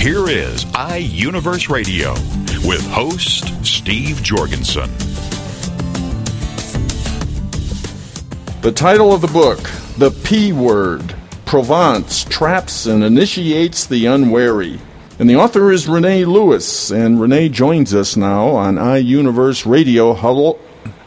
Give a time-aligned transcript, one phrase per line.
[0.00, 2.12] Here is iUniverse Radio
[2.64, 4.88] with host Steve Jorgensen.
[8.60, 9.58] The title of the book,
[9.98, 11.14] The P Word
[11.44, 14.78] Provence Traps and Initiates the Unwary.
[15.18, 20.14] And the author is Renee Lewis, and Renee joins us now on iUniverse Radio.
[20.14, 20.58] Hello,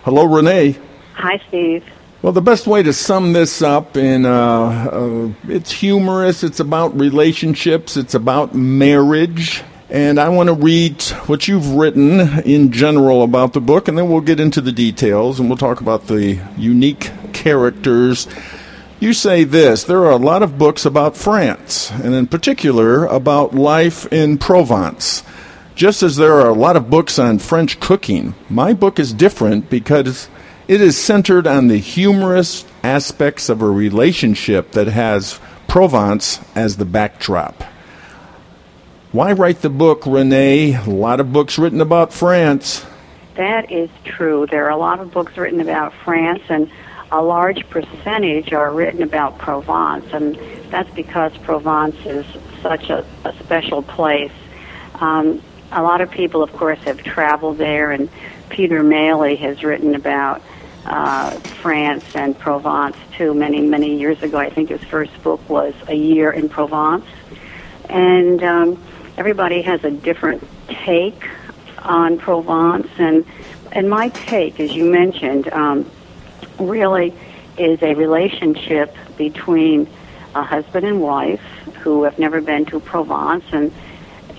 [0.03, 0.77] hello, Renee.
[1.13, 1.85] Hi, Steve.
[2.21, 6.43] Well, the best way to sum this up, and uh, uh, it's humorous.
[6.43, 7.95] It's about relationships.
[7.95, 9.63] It's about marriage.
[9.89, 14.09] And I want to read what you've written in general about the book, and then
[14.09, 18.27] we'll get into the details, and we'll talk about the unique characters
[18.99, 23.55] you say this there are a lot of books about France, and in particular about
[23.55, 25.23] life in Provence.
[25.73, 29.69] Just as there are a lot of books on French cooking, my book is different
[29.69, 30.27] because
[30.69, 36.85] it is centered on the humorous aspects of a relationship that has Provence as the
[36.85, 37.63] backdrop.
[39.11, 40.75] Why write the book, Renee?
[40.75, 42.85] A lot of books written about France.
[43.33, 44.45] That is true.
[44.45, 46.69] There are a lot of books written about France, and
[47.11, 50.35] a large percentage are written about Provence, and
[50.69, 52.27] that's because Provence is
[52.61, 54.31] such a, a special place.
[54.95, 58.07] Um, a lot of people, of course, have traveled there, and
[58.49, 60.43] Peter Mayle has written about
[60.85, 63.33] uh, France and Provence too.
[63.33, 67.05] Many, many years ago, I think his first book was A Year in Provence,
[67.89, 68.83] and um,
[69.17, 71.27] everybody has a different take
[71.79, 73.25] on Provence, and
[73.71, 75.51] and my take, as you mentioned.
[75.51, 75.89] Um,
[76.59, 77.13] really
[77.57, 79.87] is a relationship between
[80.35, 81.41] a husband and wife
[81.81, 83.73] who have never been to Provence, and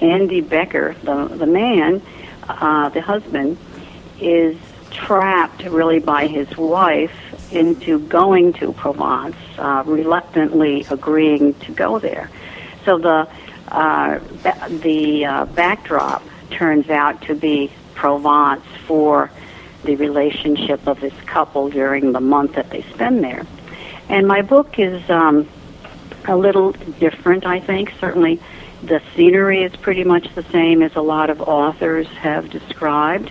[0.00, 2.02] Andy Becker, the the man,
[2.48, 3.58] uh, the husband,
[4.20, 4.56] is
[4.90, 7.12] trapped really by his wife
[7.52, 12.30] into going to Provence, uh, reluctantly agreeing to go there.
[12.84, 13.28] So the
[13.68, 14.18] uh,
[14.82, 19.30] the uh, backdrop turns out to be Provence for
[19.84, 23.46] the relationship of this couple during the month that they spend there.
[24.08, 25.48] And my book is um,
[26.26, 27.92] a little different, I think.
[28.00, 28.40] Certainly,
[28.82, 33.30] the scenery is pretty much the same as a lot of authors have described,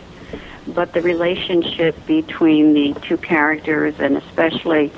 [0.74, 4.92] but the relationship between the two characters, and especially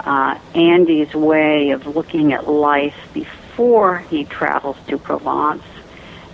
[0.00, 5.62] uh, Andy's way of looking at life before he travels to Provence,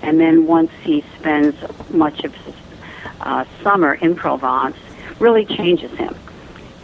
[0.03, 1.57] and then once he spends
[1.91, 2.55] much of his
[3.21, 4.77] uh, summer in Provence
[5.19, 6.15] really changes him.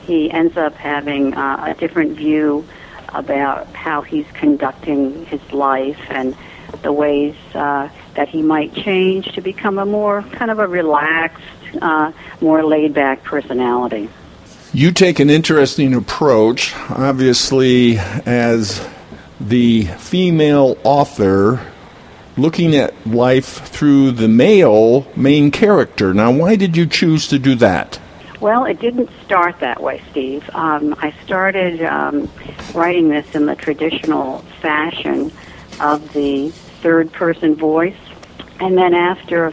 [0.06, 2.66] He ends up having uh, a different view
[3.10, 6.36] about how he's conducting his life and
[6.82, 11.42] the ways uh, that he might change to become a more kind of a relaxed,
[11.80, 14.08] uh, more laid back personality.
[14.72, 18.86] You take an interesting approach, obviously, as
[19.40, 21.66] the female author
[22.36, 26.14] looking at life through the male main character.
[26.14, 27.98] Now, why did you choose to do that?
[28.40, 30.48] Well, it didn't start that way, Steve.
[30.54, 32.30] Um, I started um,
[32.72, 35.32] writing this in the traditional fashion
[35.80, 36.50] of the
[36.82, 37.96] third person voice.
[38.60, 39.52] And then after,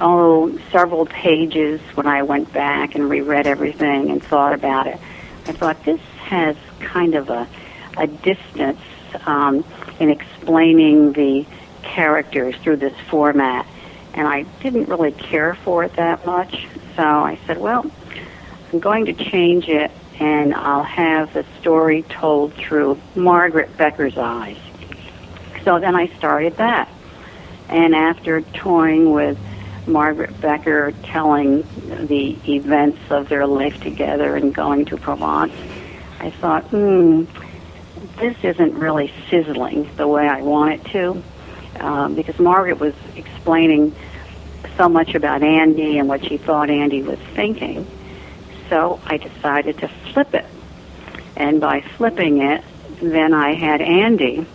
[0.00, 4.98] oh, several pages, when I went back and reread everything and thought about it,
[5.46, 7.46] I thought this has kind of a,
[7.96, 8.80] a distance
[9.26, 9.64] um,
[10.00, 11.46] in explaining the
[11.82, 13.66] characters through this format,
[14.14, 16.66] and I didn't really care for it that much.
[16.96, 17.90] So I said, well,
[18.72, 24.58] I'm going to change it, and I'll have the story told through Margaret Becker's eyes.
[25.64, 26.88] So then I started that.
[27.68, 29.38] And after toying with
[29.86, 31.62] Margaret Becker telling
[32.06, 35.52] the events of their life together and going to Provence,
[36.20, 37.24] I thought, hmm,
[38.18, 41.22] this isn't really sizzling the way I want it to
[41.80, 43.94] um, because Margaret was explaining
[44.76, 47.86] so much about Andy and what she thought Andy was thinking.
[48.68, 50.46] So I decided to flip it.
[51.36, 52.64] And by flipping it,
[53.00, 54.46] then I had Andy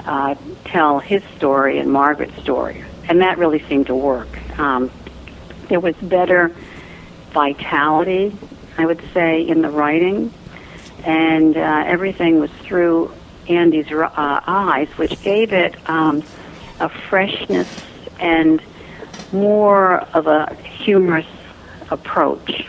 [0.00, 0.34] uh,
[0.64, 2.84] tell his story and Margaret's story.
[3.08, 4.28] And that really seemed to work.
[4.58, 4.90] Um,
[5.68, 6.54] there was better
[7.32, 8.36] vitality,
[8.78, 10.32] I would say, in the writing.
[11.04, 13.12] And uh, everything was through
[13.48, 16.22] Andy's uh, eyes, which gave it um,
[16.78, 17.68] a freshness
[18.20, 18.62] and
[19.32, 21.26] more of a humorous
[21.90, 22.68] approach.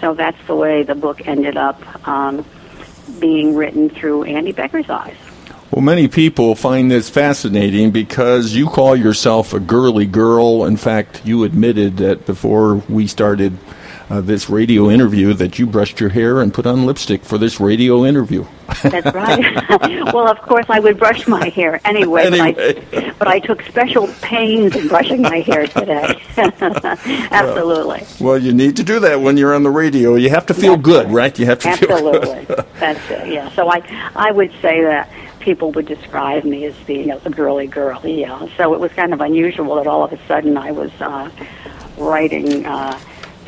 [0.00, 2.44] So that's the way the book ended up um,
[3.18, 5.16] being written through Andy Becker's eyes.
[5.70, 10.64] Well, many people find this fascinating because you call yourself a girly girl.
[10.64, 13.56] In fact, you admitted that before we started
[14.10, 17.60] uh, this radio interview that you brushed your hair and put on lipstick for this
[17.60, 18.44] radio interview.
[18.82, 20.12] That's right.
[20.12, 22.52] well, of course, I would brush my hair anyway, anyway.
[22.74, 26.20] But, I, but I took special pains in brushing my hair today.
[26.36, 28.02] Absolutely.
[28.18, 30.16] Well, you need to do that when you're on the radio.
[30.16, 31.14] You have to feel That's good, right.
[31.14, 31.38] right?
[31.38, 32.44] You have to Absolutely.
[32.46, 32.66] feel good.
[32.80, 33.28] That's it.
[33.28, 33.48] Yeah.
[33.52, 35.08] So I, I would say that
[35.40, 38.00] people would describe me as being you know, a girly girl.
[38.04, 38.46] Yeah.
[38.56, 41.30] So it was kind of unusual that all of a sudden I was uh,
[41.98, 42.64] writing.
[42.66, 42.98] Uh,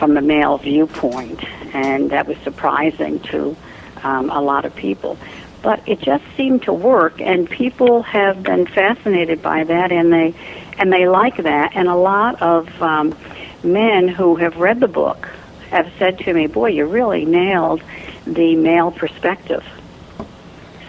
[0.03, 3.57] from the male viewpoint, and that was surprising to
[4.03, 5.17] um, a lot of people.
[5.63, 10.35] But it just seemed to work, and people have been fascinated by that, and they
[10.77, 11.77] and they like that.
[11.77, 13.17] And a lot of um,
[13.63, 15.29] men who have read the book
[15.71, 17.81] have said to me, "Boy, you really nailed
[18.27, 19.65] the male perspective."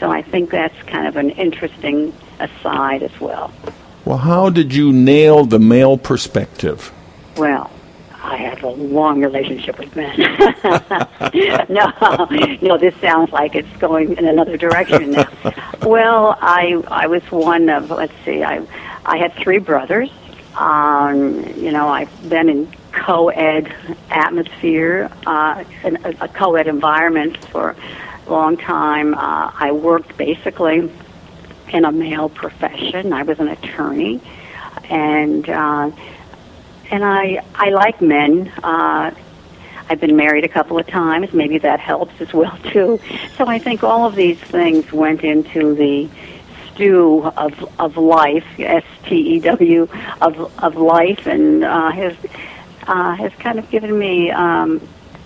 [0.03, 3.53] So I think that's kind of an interesting aside as well.
[4.03, 6.91] Well, how did you nail the male perspective?
[7.37, 7.71] Well,
[8.21, 10.13] I have a long relationship with men.
[11.69, 12.27] no,
[12.61, 15.31] no, this sounds like it's going in another direction now.
[15.83, 18.61] well, I I was one of let's see, I
[19.05, 20.11] I had three brothers.
[20.57, 23.73] Um, you know, I've been in co-ed
[24.09, 27.77] atmosphere, uh, in a, a co-ed environment for
[28.31, 29.13] long time.
[29.13, 30.91] Uh, I worked basically
[31.69, 33.13] in a male profession.
[33.13, 34.21] I was an attorney,
[34.89, 35.91] and uh,
[36.91, 38.51] and I I like men.
[38.63, 39.11] Uh,
[39.89, 41.33] I've been married a couple of times.
[41.33, 42.99] Maybe that helps as well too.
[43.37, 46.09] So I think all of these things went into the
[46.73, 49.87] stew of of life, S T E W
[50.21, 52.15] of of life, and uh, has
[52.87, 54.81] uh, has kind of given me um,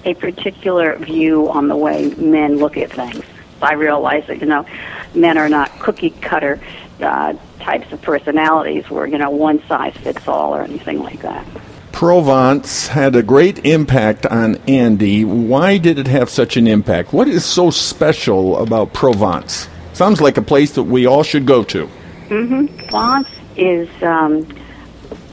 [0.05, 3.23] a particular view on the way men look at things.
[3.61, 4.65] I realize that you know
[5.13, 6.59] men are not cookie cutter
[7.01, 11.45] uh, types of personalities where you know one size fits all or anything like that.
[11.91, 15.25] Provence had a great impact on Andy.
[15.25, 17.11] Why did it have such an impact?
[17.11, 19.67] What is so special about Provence?
[19.93, 21.89] Sounds like a place that we all should go to.
[22.27, 22.87] Mm-hmm.
[22.89, 24.47] Provence is um,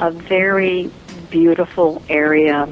[0.01, 0.91] a very
[1.29, 2.67] beautiful area.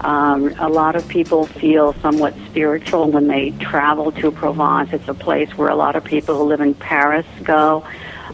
[0.00, 4.92] Um, a lot of people feel somewhat spiritual when they travel to Provence.
[4.92, 7.84] It's a place where a lot of people who live in Paris go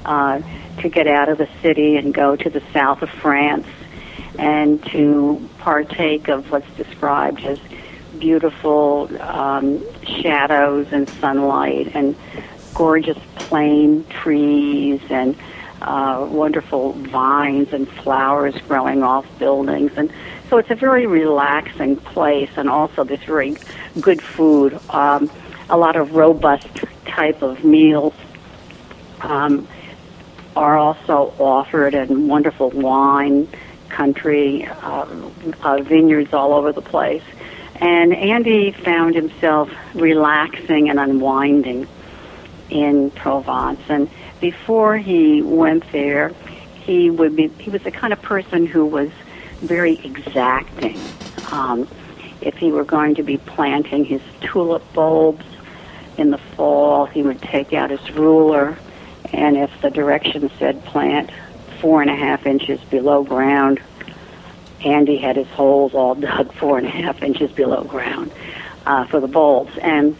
[0.05, 0.43] uh,
[0.81, 3.67] to get out of the city and go to the south of France
[4.39, 7.59] and to partake of what's described as
[8.19, 12.15] beautiful um, shadows and sunlight and
[12.75, 15.37] gorgeous plane trees and
[15.83, 19.93] uh, wonderful vines and flowers growing off buildings.
[19.97, 20.13] And
[20.55, 23.57] so it's a very relaxing place and also this very
[24.01, 24.79] good food.
[24.89, 25.29] Um,
[25.69, 26.69] a lot of robust
[27.07, 28.15] type of meals
[29.21, 29.67] um,
[30.55, 33.49] are also offered and wonderful wine
[33.89, 35.07] country, uh,
[35.65, 37.25] uh, vineyards all over the place.
[37.81, 41.89] And Andy found himself relaxing and unwinding
[42.71, 43.81] in Provence.
[43.89, 44.09] And
[44.41, 46.29] before he went there,
[46.77, 49.11] he would be he was the kind of person who was
[49.61, 50.99] very exacting.
[51.51, 51.89] Um,
[52.41, 55.45] if he were going to be planting his tulip bulbs
[56.19, 58.77] in the fall, he would take out his ruler,
[59.33, 61.31] and if the direction said plant
[61.81, 63.81] four and a half inches below ground,
[64.85, 68.33] Andy had his holes all dug four and a half inches below ground
[68.87, 70.17] uh, for the bulbs, and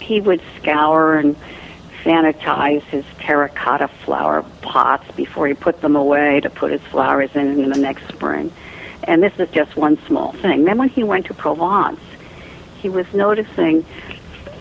[0.00, 1.36] he would scour and
[2.04, 7.60] sanitize his terracotta flower pots before he put them away to put his flowers in
[7.60, 8.52] in the next spring.
[9.04, 10.64] And this is just one small thing.
[10.64, 12.00] Then when he went to Provence,
[12.80, 13.84] he was noticing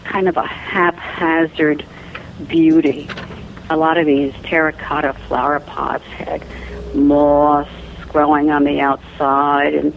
[0.03, 1.85] kind of a haphazard
[2.47, 3.07] beauty.
[3.69, 6.43] A lot of these terracotta flower pots had
[6.93, 7.67] moss
[8.09, 9.93] growing on the outside, and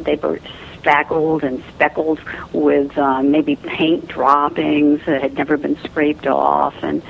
[0.00, 0.38] they were
[0.84, 2.20] spackled and speckled
[2.52, 7.02] with uh, maybe paint droppings that had never been scraped off, and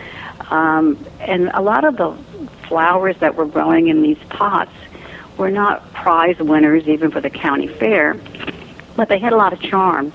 [0.50, 2.16] um, and a lot of the
[2.68, 4.70] flowers that were growing in these pots
[5.36, 8.16] were not prize winners even for the county fair,
[8.94, 10.12] but they had a lot of charm.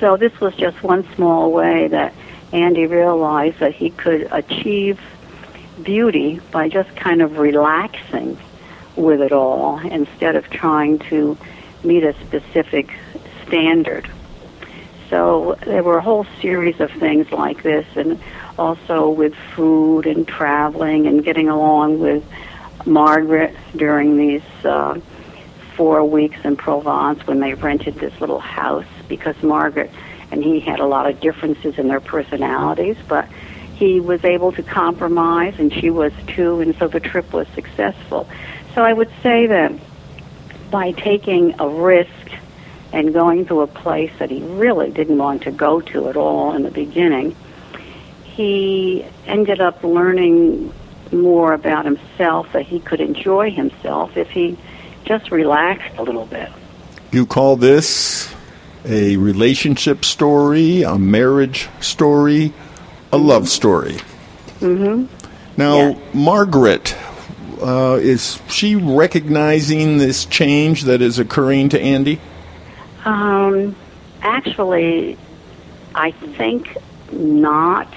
[0.00, 2.14] So this was just one small way that
[2.52, 4.98] Andy realized that he could achieve
[5.82, 8.38] beauty by just kind of relaxing
[8.96, 11.36] with it all instead of trying to
[11.86, 12.92] meet a specific
[13.46, 14.10] standard.
[15.08, 18.20] So there were a whole series of things like this, and
[18.58, 22.24] also with food and traveling and getting along with
[22.84, 24.98] Margaret during these uh,
[25.76, 29.90] four weeks in Provence when they rented this little house because Margaret
[30.32, 33.28] and he had a lot of differences in their personalities, but
[33.76, 38.28] he was able to compromise and she was too, and so the trip was successful.
[38.74, 39.72] So I would say that
[40.70, 42.10] by taking a risk
[42.92, 46.54] and going to a place that he really didn't want to go to at all
[46.54, 47.34] in the beginning,
[48.24, 50.72] he ended up learning
[51.12, 54.56] more about himself, that he could enjoy himself if he
[55.04, 56.50] just relaxed a little bit.
[57.12, 58.32] You call this
[58.84, 62.52] a relationship story, a marriage story,
[63.12, 63.96] a love story.
[64.60, 65.06] Mm-hmm.
[65.56, 65.98] Now, Yeah.
[66.12, 66.96] Margaret,
[67.60, 72.20] uh, is she recognizing this change that is occurring to Andy?
[73.04, 73.76] Um,
[74.22, 75.16] actually,
[75.94, 76.76] I think
[77.12, 77.92] not.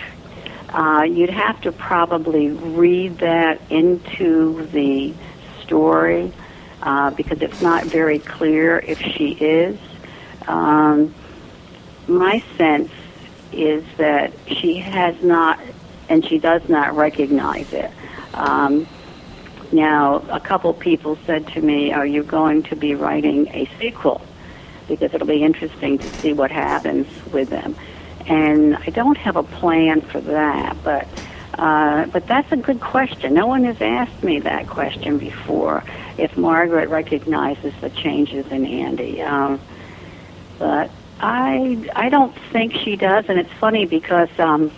[0.69, 5.13] Uh, you'd have to probably read that into the
[5.63, 6.31] story
[6.83, 9.79] uh, because it's not very clear if she is.
[10.47, 11.13] Um,
[12.07, 12.91] my sense
[13.51, 15.59] is that she has not,
[16.07, 17.91] and she does not recognize it.
[18.33, 18.87] Um,
[19.71, 24.21] now, a couple people said to me, Are you going to be writing a sequel?
[24.88, 27.75] Because it'll be interesting to see what happens with them.
[28.25, 31.07] And I don't have a plan for that, but
[31.57, 33.33] uh, but that's a good question.
[33.33, 35.83] No one has asked me that question before.
[36.17, 39.59] If Margaret recognizes the changes in Andy, um,
[40.57, 43.25] but I I don't think she does.
[43.27, 44.71] And it's funny because um,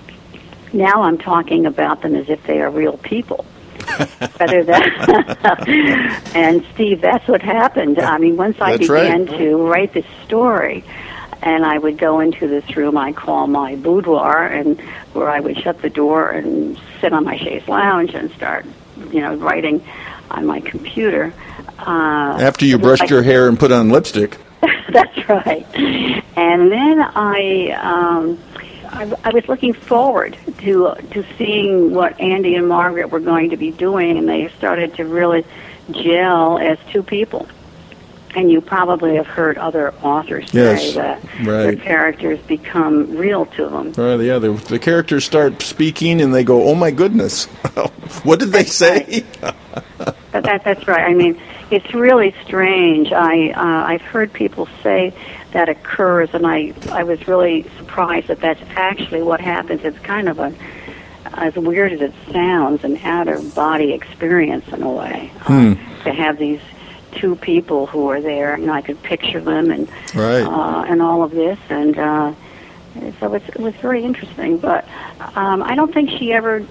[0.74, 3.46] now I'm talking about them as if they are real people.
[4.40, 4.82] Rather than
[6.36, 8.00] and Steve, that's what happened.
[8.00, 9.04] I mean, once I That's right.
[9.26, 10.84] began to write this story,
[11.42, 14.80] and I would go into this room I call my boudoir, and
[15.14, 18.66] where I would shut the door and sit on my chaise lounge and start,
[19.12, 19.84] you know, writing
[20.30, 21.34] on my computer.
[21.80, 24.38] Uh, After you brushed like- your hair and put on lipstick.
[24.94, 25.66] that's right.
[25.76, 28.38] And then I, um,
[28.92, 33.58] I, I was looking forward to to seeing what Andy and Margaret were going to
[33.58, 35.46] be doing, and they started to really
[35.92, 37.48] gel as two people.
[38.34, 41.82] And you probably have heard other authors Yes, say that their right.
[41.82, 43.94] characters become real to them.
[43.98, 47.46] Uh, yeah, the, the characters start speaking and they go, "Oh my goodness,
[48.24, 49.26] what did they say?"
[50.32, 51.10] That, that, that's right.
[51.10, 51.40] I mean,
[51.72, 53.12] it's really strange.
[53.12, 55.14] I uh, I've heard people say
[55.52, 59.82] that occurs, and I I was really surprised that that's actually what happens.
[59.84, 60.54] It's kind of a
[61.34, 65.32] as weird as it sounds, an out of body experience in a way.
[65.46, 66.62] Uh, to have these
[67.14, 70.44] two people who are there, know, I could picture them and Right.
[70.44, 72.34] uh, and all of this, and uh,
[73.20, 74.58] so it's, it was very interesting.
[74.58, 74.86] But
[75.36, 76.66] um, I don't think she ever,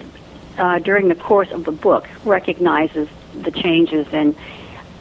[0.58, 3.08] uh, during the course of the book, recognizes
[3.40, 4.36] the changes in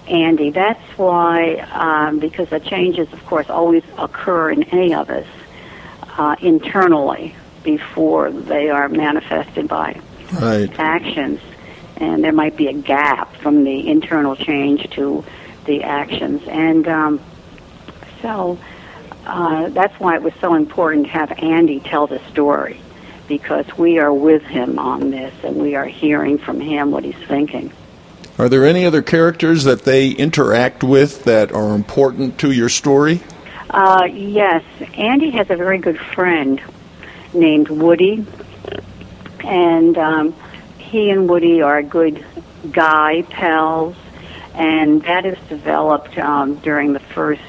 [0.08, 0.50] Andy.
[0.50, 5.27] That's why, um, because the changes, of course, always occur in any of us
[6.17, 10.00] uh, internally before they are manifested by
[10.34, 10.69] right.
[10.79, 11.39] actions,
[12.00, 15.24] and there might be a gap from the internal change to
[15.65, 16.41] the actions.
[16.48, 17.22] And um,
[18.22, 18.58] so
[19.25, 22.79] uh, that's why it was so important to have Andy tell the story,
[23.27, 27.27] because we are with him on this, and we are hearing from him what he's
[27.27, 27.72] thinking.
[28.38, 33.22] Are there any other characters that they interact with that are important to your story?
[33.70, 34.63] Uh, yes,
[34.96, 36.62] Andy has a very good friend
[37.34, 38.25] named Woody,
[39.44, 40.34] and um,
[40.89, 42.25] he and Woody are good
[42.72, 43.96] guy pals,
[44.55, 47.41] and that is developed um, during the first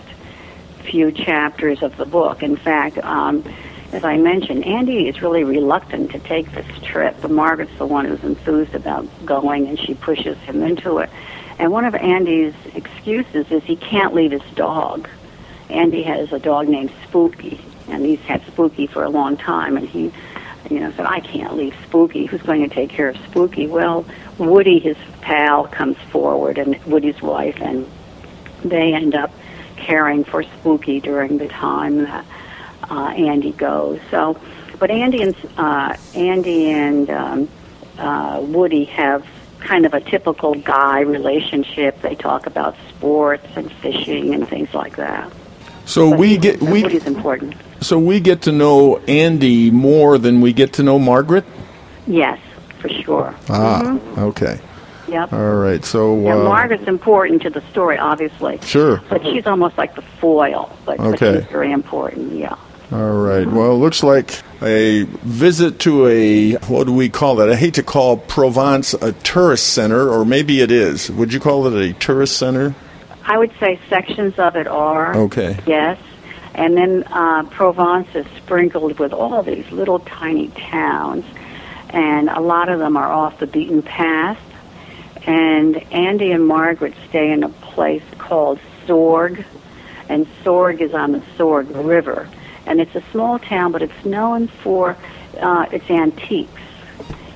[0.85, 2.42] few chapters of the book.
[2.42, 3.44] In fact, um,
[3.92, 8.04] as I mentioned, Andy is really reluctant to take this trip, but Margaret's the one
[8.04, 11.11] who's enthused about going, and she pushes him into it.
[11.59, 15.09] And one of Andy's excuses is he can't leave his dog.
[15.70, 19.88] Andy has a dog named Spooky, and he's had Spooky for a long time, and
[19.88, 20.12] he,
[20.70, 22.26] you know, said, I can't leave Spooky.
[22.26, 23.66] Who's going to take care of Spooky?
[23.66, 24.06] Well,
[24.38, 27.86] Woody, his pal, comes forward, and Woody's wife, and
[28.64, 29.32] they end up
[29.76, 32.24] caring for Spooky during the time that
[32.88, 34.00] uh, Andy goes.
[34.10, 34.40] So,
[34.78, 37.48] but Andy and uh, Andy and um,
[37.98, 39.26] uh, Woody have
[39.58, 42.00] kind of a typical guy relationship.
[42.00, 45.32] They talk about sports and fishing and things like that.
[45.84, 47.56] So But we get we Woody's important.
[47.80, 51.44] So we get to know Andy more than we get to know Margaret.
[52.06, 52.38] Yes,
[52.80, 53.34] for sure.
[53.49, 54.58] Ah, okay,
[55.08, 55.32] Yep.
[55.32, 55.84] all right.
[55.84, 58.58] So Yeah, uh, Margaret's important to the story, obviously.
[58.62, 59.00] Sure.
[59.08, 60.70] But she's almost like the foil.
[60.84, 61.40] But, but Okay.
[61.40, 62.32] she's very important.
[62.32, 62.54] Yeah.
[62.92, 63.46] All right.
[63.46, 67.49] Well, it looks like a visit to a, what do we call that?
[67.49, 71.08] I hate to call Provence a tourist center, or maybe it is.
[71.10, 72.75] Would you call it a tourist center?
[73.25, 75.16] I would say sections of it are.
[75.16, 75.56] Okay.
[75.66, 75.99] Yes.
[76.54, 81.25] And then uh, Provence is sprinkled with all these little tiny towns,
[81.90, 84.38] and a lot of them are off the beaten path.
[85.26, 89.45] And Andy and Margaret stay in a place called Sorgue,
[90.09, 92.28] and Sorgue is on the Sorgue River.
[92.66, 94.97] And it's a small town, but it's known for
[95.38, 96.61] uh, its antiques.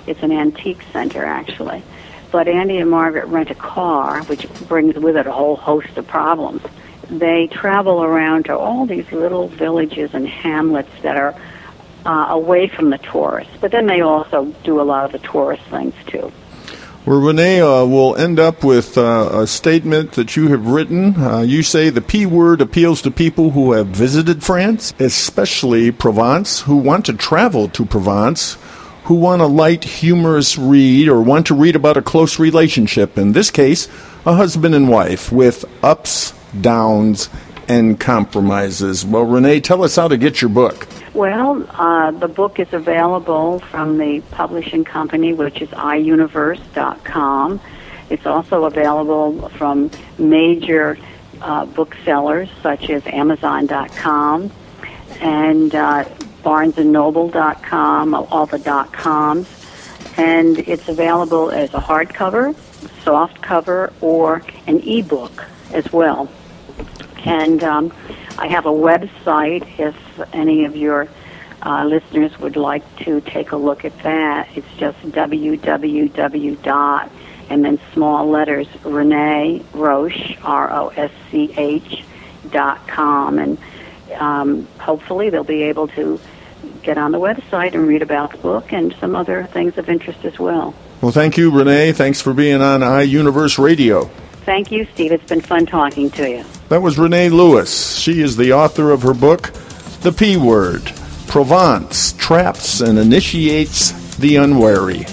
[0.07, 1.83] It's an antique center, actually.
[2.31, 6.07] But Andy and Margaret rent a car, which brings with it a whole host of
[6.07, 6.63] problems.
[7.09, 11.35] They travel around to all these little villages and hamlets that are
[12.07, 13.53] uh, away from the tourists.
[13.61, 16.33] But then they also do a lot of the tourist things, too.
[17.07, 21.21] Well, Renee, uh, we'll end up with uh, a statement that you have written.
[21.21, 26.63] Uh, you say the P word appeals to people who have visited France, especially Provence,
[26.63, 28.57] who want to travel to Provence,
[29.05, 33.19] who want a light, humorous read, or want to read about a close relationship.
[33.19, 33.87] In this case,
[34.25, 37.29] a husband and wife with ups, downs,
[37.69, 39.05] and compromises.
[39.05, 40.87] Well, Renee, tell us how to get your book.
[41.15, 47.61] Well, uh, the book is available from the publishing company, which is iUniverse.com.
[48.11, 50.99] It's also available from major
[51.41, 54.51] uh, booksellers such as Amazon.com
[55.21, 56.05] and uh,
[56.43, 59.49] BarnesandNoble.com, all the dot coms.
[60.17, 62.55] And it's available as a hardcover,
[63.03, 66.29] soft cover, or an ebook as well.
[67.25, 67.93] And um,
[68.39, 69.97] I have a website if
[70.35, 71.09] any of your
[71.63, 74.49] uh, listeners would like to take a look at that.
[74.55, 76.63] It's just www.
[76.63, 77.11] dot
[77.51, 82.05] and then small letters Renee Rosch R O S C H
[82.51, 83.59] dot com and
[84.15, 86.21] um, hopefully they'll be able to
[86.83, 90.25] get on the website and read about the book and some other things of interest
[90.25, 90.75] as well.
[91.01, 91.93] Well, thank you, Renee.
[91.93, 94.05] Thanks for being on iUniverse Radio.
[94.45, 95.13] Thank you, Steve.
[95.13, 96.45] It's been fun talking to you.
[96.71, 97.97] That was Renee Lewis.
[97.97, 99.53] She is the author of her book,
[100.01, 100.83] The P Word
[101.29, 105.07] Provence Traps and Initiates the Unwary.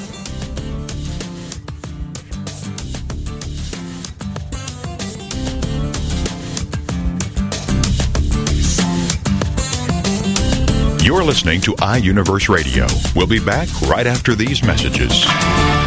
[11.03, 12.87] You're listening to iUniverse Radio.
[13.15, 15.25] We'll be back right after these messages.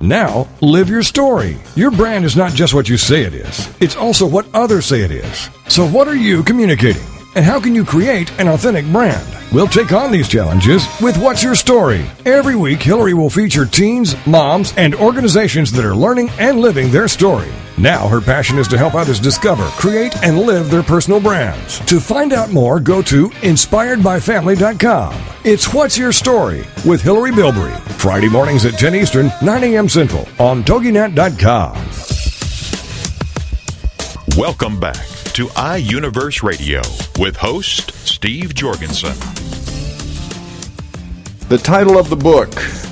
[0.00, 1.56] Now, live your story.
[1.76, 5.02] Your brand is not just what you say it is, it's also what others say
[5.02, 5.48] it is.
[5.68, 7.13] So, what are you communicating?
[7.34, 9.26] And how can you create an authentic brand?
[9.50, 12.06] We'll take on these challenges with What's Your Story?
[12.24, 17.08] Every week, Hillary will feature teens, moms, and organizations that are learning and living their
[17.08, 17.50] story.
[17.76, 21.80] Now, her passion is to help others discover, create, and live their personal brands.
[21.86, 25.24] To find out more, go to inspiredbyfamily.com.
[25.44, 27.76] It's What's Your Story with Hillary Bilbrey.
[27.98, 29.88] Friday mornings at 10 Eastern, 9 a.m.
[29.88, 31.74] Central on TogiNet.com.
[34.36, 36.80] Welcome back to iUniverse Radio
[37.18, 39.14] with host Steve Jorgensen.
[41.48, 42.50] The title of the book,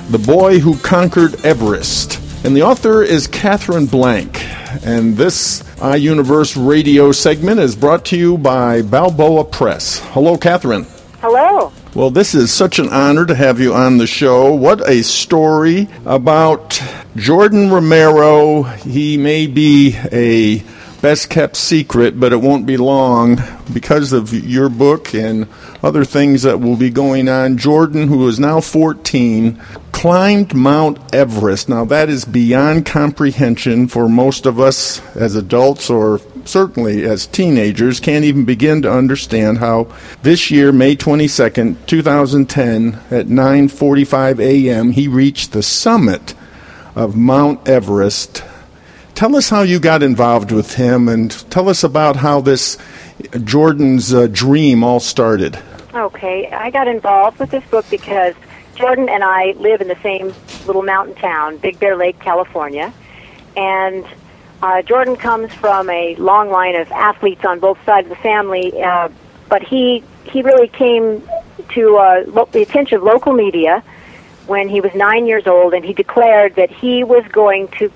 [0.09, 2.19] The Boy Who Conquered Everest.
[2.43, 4.43] And the author is Katherine Blanc.
[4.85, 9.99] And this iUniverse radio segment is brought to you by Balboa Press.
[10.09, 10.85] Hello, Katherine.
[11.21, 11.71] Hello.
[11.95, 14.53] Well, this is such an honor to have you on the show.
[14.53, 16.83] What a story about
[17.15, 18.63] Jordan Romero.
[18.63, 20.61] He may be a
[21.03, 23.37] best kept secret, but it won't be long
[23.73, 25.45] because of your book and
[25.83, 27.57] other things that will be going on.
[27.57, 29.61] Jordan, who is now 14,
[29.91, 31.67] climbed Mount Everest.
[31.67, 37.99] Now, that is beyond comprehension for most of us as adults or certainly as teenagers,
[37.99, 45.09] can't even begin to understand how this year, May 22nd, 2010, at 9:45 a.m., he
[45.09, 46.33] reached the summit
[46.95, 48.41] of Mount Everest.
[49.15, 52.77] Tell us how you got involved with him, and tell us about how this
[53.43, 55.59] Jordan's uh, dream all started.
[55.93, 58.33] Okay, I got involved with this book because
[58.75, 60.33] Jordan and I live in the same
[60.65, 62.91] little mountain town, Big Bear Lake, California,
[63.55, 64.03] and
[64.63, 68.81] uh, Jordan comes from a long line of athletes on both sides of the family,
[68.81, 69.09] uh,
[69.47, 71.21] but he he really came
[71.69, 73.83] to uh, lo- the attention of local media
[74.47, 77.91] when he was nine years old, and he declared that he was going to,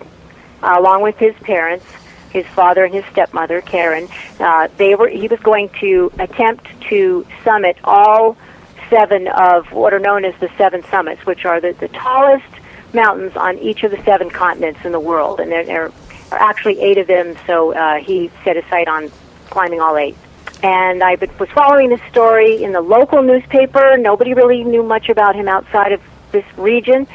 [0.64, 1.86] uh, along with his parents,
[2.32, 4.08] his father and his stepmother Karen,
[4.40, 8.38] uh, they were he was going to attempt to summit all
[8.90, 12.46] seven of what are known as the seven summits, which are the, the tallest
[12.94, 15.92] mountains on each of the seven continents in the world, and they're, they're
[16.32, 19.12] actually eight of them, so uh, he set his sight on
[19.50, 20.16] climbing all eight.
[20.64, 23.98] And I was following this story in the local newspaper.
[23.98, 27.08] Nobody really knew much about him outside of this region.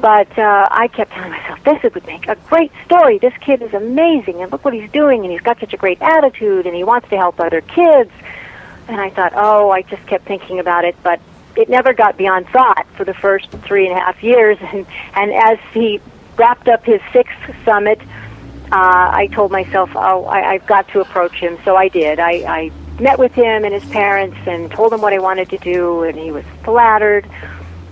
[0.00, 3.18] But uh, I kept telling myself, this would make a great story.
[3.18, 6.00] This kid is amazing, and look what he's doing, and he's got such a great
[6.00, 8.10] attitude, and he wants to help other kids.
[8.86, 11.20] And I thought, oh, I just kept thinking about it, but
[11.56, 14.56] it never got beyond thought for the first three and a half years.
[14.72, 16.00] And, and as he
[16.36, 17.34] wrapped up his sixth
[17.64, 18.00] summit,
[18.70, 21.58] uh, I told myself, oh, I, I've got to approach him.
[21.64, 22.20] So I did.
[22.20, 25.58] I, I met with him and his parents and told him what I wanted to
[25.58, 27.28] do, and he was flattered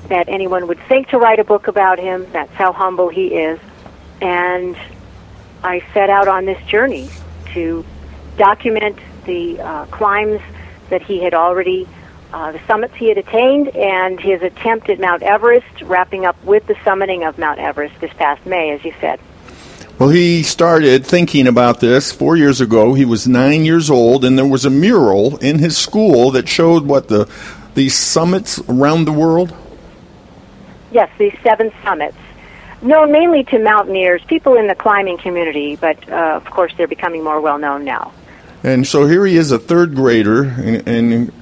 [0.09, 2.27] that anyone would think to write a book about him.
[2.33, 3.59] That's how humble he is.
[4.21, 4.77] And
[5.63, 7.11] I set out on this journey
[7.53, 7.85] to
[8.37, 10.41] document the uh, climbs
[10.91, 11.89] that he had already,
[12.33, 16.67] uh, the summits he had attained, and his attempt at Mount Everest, wrapping up with
[16.67, 19.19] the summiting of Mount Everest this past May, as you said.
[19.99, 22.93] Well, he started thinking about this four years ago.
[22.93, 26.85] He was nine years old, and there was a mural in his school that showed
[26.85, 27.29] what the
[27.75, 29.55] these summits around the world.
[30.97, 32.17] Yes, these seven summits,
[32.81, 37.23] known mainly to mountaineers, people in the climbing community, but uh, of course they're becoming
[37.23, 38.15] more well known now.
[38.63, 41.33] And so here he is, a third grader, and, and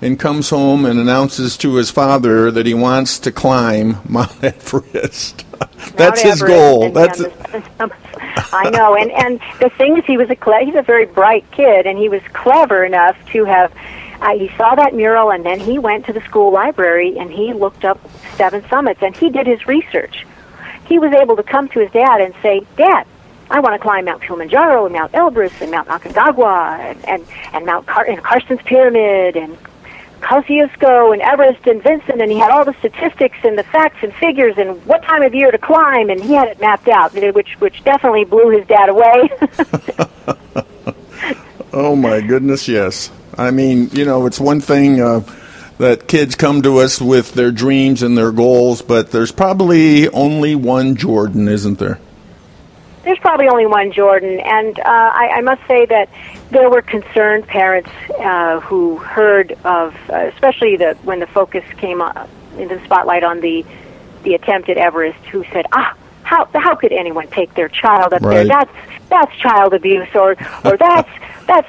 [0.00, 5.46] and comes home and announces to his father that he wants to climb Mount Everest.
[5.94, 6.90] That's Mount his goal.
[6.90, 7.22] That's
[8.52, 11.48] I know, and and the thing is, he was a cle- he's a very bright
[11.52, 13.72] kid, and he was clever enough to have.
[14.24, 17.52] Uh, he saw that mural, and then he went to the school library and he
[17.52, 18.00] looked up
[18.36, 20.26] Seven Summits, and he did his research.
[20.86, 23.06] He was able to come to his dad and say, "Dad,
[23.50, 27.66] I want to climb Mount Kilimanjaro and Mount Elbrus and Mount Aconcagua and and, and
[27.66, 29.58] Mount Car- and Carstensz Pyramid and
[30.22, 34.14] Kosciuszko and Everest and Vinson, and he had all the statistics and the facts and
[34.14, 37.60] figures and what time of year to climb, and he had it mapped out, which
[37.60, 39.28] which definitely blew his dad away.
[41.74, 43.10] oh my goodness, yes.
[43.38, 45.20] I mean, you know, it's one thing uh,
[45.78, 50.54] that kids come to us with their dreams and their goals, but there's probably only
[50.54, 51.98] one Jordan, isn't there?
[53.02, 56.08] There's probably only one Jordan, and uh, I, I must say that
[56.50, 62.00] there were concerned parents uh, who heard of, uh, especially the when the focus came
[62.00, 63.64] on, into the spotlight on the
[64.22, 68.22] the attempt at Everest, who said, "Ah, how how could anyone take their child up
[68.22, 68.46] there?
[68.46, 68.72] That's
[69.10, 71.10] that's child abuse, or or that's
[71.46, 71.68] that's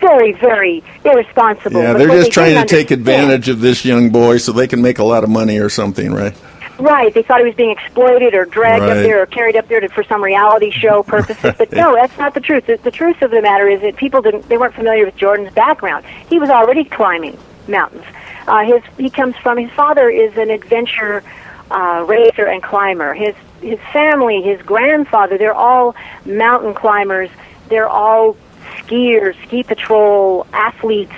[0.00, 4.38] very very irresponsible." Yeah, they're just they trying to take advantage of this young boy
[4.38, 6.34] so they can make a lot of money or something, right?
[6.78, 7.14] Right.
[7.14, 8.90] They thought he was being exploited or dragged Right.
[8.98, 11.54] up there or carried up there to, for some reality show purposes.
[11.56, 12.66] But no, that's not the truth.
[12.66, 14.46] The, the truth of the matter is that people didn't.
[14.48, 16.04] They weren't familiar with Jordan's background.
[16.28, 18.04] He was already climbing mountains.
[18.46, 21.24] Uh, his he comes from his father is an adventure
[21.70, 23.14] uh, racer and climber.
[23.14, 27.30] His his family, his grandfather, they're all mountain climbers.
[27.70, 28.36] They're all
[28.78, 31.12] skiers, ski patrol athletes,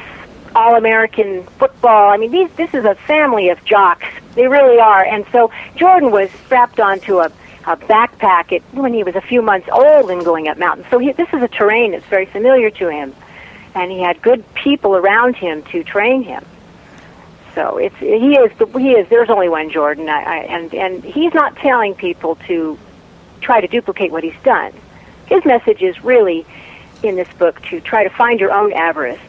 [0.54, 2.10] all American football.
[2.10, 4.06] I mean, these this is a family of jocks.
[4.34, 5.04] They really are.
[5.04, 7.26] And so Jordan was strapped onto a,
[7.66, 10.86] a backpack at, when he was a few months old and going up mountains.
[10.90, 13.14] So he, this is a terrain that's very familiar to him,
[13.74, 16.44] and he had good people around him to train him.
[17.54, 19.08] So it's he is the, he is.
[19.08, 22.78] There's only one Jordan, I, I, and and he's not telling people to
[23.40, 24.72] try to duplicate what he's done.
[25.26, 26.46] His message is really
[27.02, 29.20] in this book to try to find your own Everest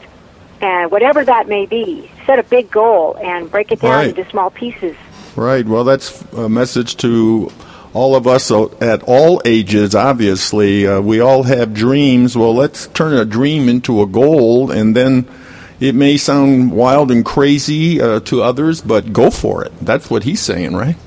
[0.61, 4.09] and whatever that may be, set a big goal and break it down Right.
[4.17, 4.95] into small pieces.
[5.35, 5.65] Right.
[5.65, 7.49] Well, that's a message to
[7.93, 10.85] all of us at all ages, obviously.
[10.85, 12.35] Uh, we all have dreams.
[12.37, 15.27] Well, let's turn a dream into a goal, and then
[15.79, 19.71] it may sound wild and crazy uh, to others, but go for it.
[19.81, 20.97] That's what he's saying, right?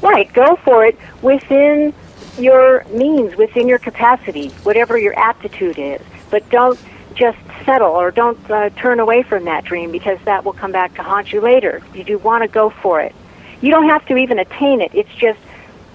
[0.00, 1.92] Right, go for it within
[2.38, 6.00] your means, within your capacity, whatever your aptitude is.
[6.30, 6.78] But don't
[7.14, 10.94] just settle or don't uh, turn away from that dream because that will come back
[10.96, 11.82] to haunt you later.
[11.94, 13.14] You do want to go for it.
[13.60, 14.94] You don't have to even attain it.
[14.94, 15.38] It's just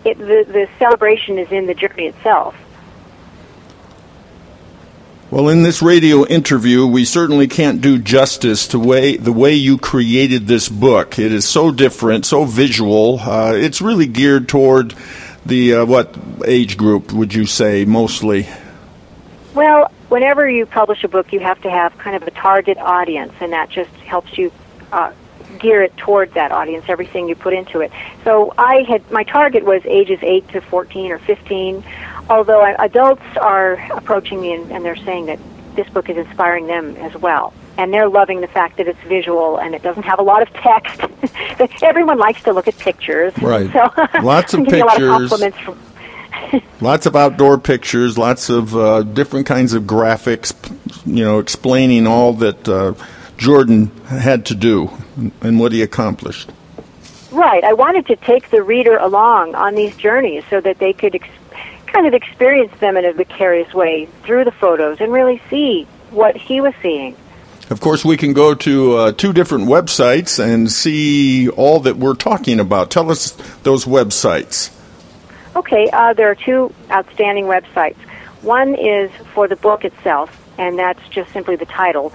[0.05, 2.55] it, the the celebration is in the journey itself.
[5.31, 9.77] Well, in this radio interview, we certainly can't do justice to way, the way you
[9.77, 11.19] created this book.
[11.19, 13.19] It is so different, so visual.
[13.19, 14.95] Uh, it's really geared toward
[15.49, 18.47] the uh, what age group would you say mostly?
[19.53, 23.33] Well, whenever you publish a book, you have to have kind of a target audience,
[23.41, 24.51] and that just helps you
[24.91, 25.11] uh,
[25.59, 26.85] gear it toward that audience.
[26.87, 27.91] Everything you put into it.
[28.23, 31.83] So I had my target was ages eight to fourteen or fifteen.
[32.29, 35.39] Although adults are approaching me and, and they're saying that
[35.75, 37.53] this book is inspiring them as well.
[37.79, 40.51] And they're loving the fact that it's visual and it doesn't have a lot of
[40.51, 40.99] text.
[41.81, 43.31] Everyone likes to look at pictures.
[43.41, 43.71] Right.
[43.71, 43.89] So
[44.21, 45.79] Lots of A lot of compliments from,
[46.81, 50.53] Lots of outdoor pictures, lots of uh, different kinds of graphics,
[51.05, 52.95] you know, explaining all that uh,
[53.37, 54.91] Jordan had to do
[55.39, 56.51] and what he accomplished.
[57.31, 57.63] Right.
[57.63, 61.29] I wanted to take the reader along on these journeys so that they could ex-
[61.87, 66.35] kind of experience them in a vicarious way through the photos and really see what
[66.35, 67.15] he was seeing.
[67.69, 72.15] Of course, we can go to uh, two different websites and see all that we're
[72.15, 72.89] talking about.
[72.89, 73.31] Tell us
[73.63, 74.75] those websites.
[75.55, 77.97] Okay, uh, there are two outstanding websites.
[78.41, 82.13] One is for the book itself, and that's just simply the title,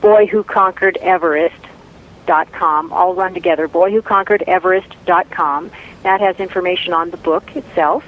[0.00, 5.70] Boy Who Conquered Everest.com, all run together, Boy Who Conquered Everest.com.
[6.02, 8.04] That has information on the book itself.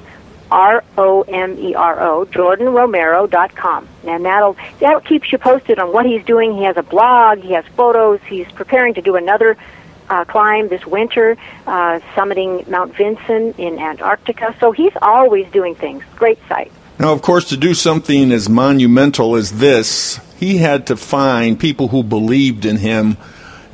[0.50, 3.89] R O M E R O, jordanromero.com.
[4.06, 6.56] And that'll that keeps you posted on what he's doing.
[6.56, 9.58] He has a blog, he has photos, he's preparing to do another
[10.10, 11.36] uh, climb this winter,
[11.67, 14.56] uh, summiting Mount Vinson in Antarctica.
[14.62, 16.06] So he's always doing things.
[16.15, 16.71] Great site.
[17.01, 21.87] Now, of course, to do something as monumental as this, he had to find people
[21.87, 23.17] who believed in him,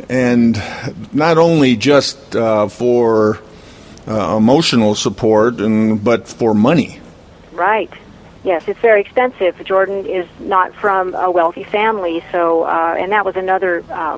[0.07, 0.55] and
[1.11, 3.39] not only just uh, for
[4.07, 7.01] uh, emotional support, and but for money.
[7.51, 7.91] Right.
[8.45, 9.61] Yes, it's very expensive.
[9.65, 14.17] Jordan is not from a wealthy family, so uh, and that was another uh,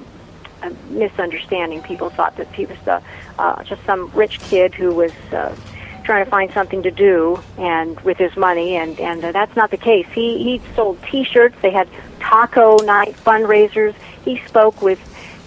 [0.92, 1.82] misunderstanding.
[1.82, 3.02] People thought that he was the,
[3.40, 5.56] uh, just some rich kid who was uh,
[6.04, 9.72] trying to find something to do and with his money, and and uh, that's not
[9.72, 10.08] the case.
[10.14, 11.56] He he sold T-shirts.
[11.62, 11.88] They had
[12.20, 13.96] taco night fundraisers.
[14.26, 15.00] He spoke with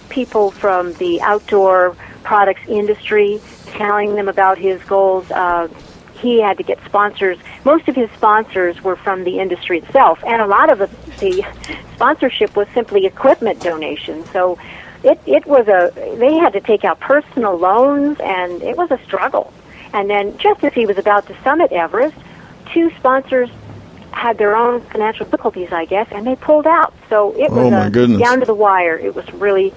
[0.08, 5.30] people from the outdoor products industry, telling them about his goals.
[5.30, 5.68] Uh,
[6.20, 7.36] he had to get sponsors.
[7.64, 10.88] Most of his sponsors were from the industry itself, and a lot of the,
[11.18, 11.44] the
[11.94, 14.30] sponsorship was simply equipment donations.
[14.30, 14.56] So
[15.02, 19.00] it, it was a they had to take out personal loans, and it was a
[19.04, 19.52] struggle.
[19.92, 22.16] And then, just as he was about to summit Everest,
[22.72, 23.50] two sponsors
[24.12, 26.94] had their own financial difficulties, I guess, and they pulled out.
[27.08, 28.20] So it was Oh, my a, goodness.
[28.20, 28.96] down to the wire.
[28.96, 29.72] It was really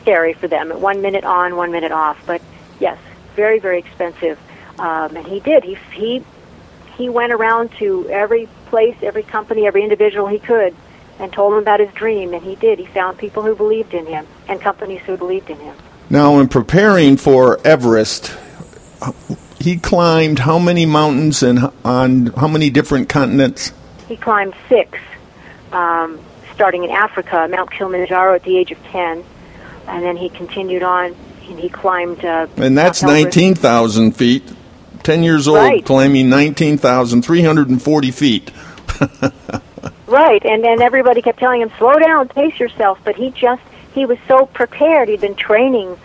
[0.00, 0.70] scary for them.
[0.80, 2.18] One minute on, one minute off.
[2.26, 2.40] But
[2.80, 2.98] yes,
[3.34, 4.38] very, very expensive.
[4.78, 5.64] Um, and he did.
[5.64, 6.24] He he
[6.96, 10.74] he went around to every place, every company, every individual he could,
[11.18, 12.32] and told them about his dream.
[12.34, 12.78] And he did.
[12.78, 15.74] He found people who believed in him and companies who believed in him.
[16.08, 18.36] Now, in preparing for Everest,
[19.58, 23.72] he climbed how many mountains and on how many different continents?
[24.08, 24.98] He climbed six,
[25.72, 26.20] um,
[26.54, 29.24] starting in Africa, Mount Kilimanjaro at the age of ten,
[29.88, 31.14] and then he continued on.
[31.48, 32.24] And he climbed.
[32.24, 34.42] Uh, And that's 19,000 feet.
[35.04, 35.84] 10 years old, Right.
[35.84, 38.50] climbing 19,340 feet.
[40.08, 43.60] Right, and and everybody kept telling him, "Slow down, pace yourself." But he just
[43.92, 45.08] he was so prepared.
[45.08, 45.96] He'd been training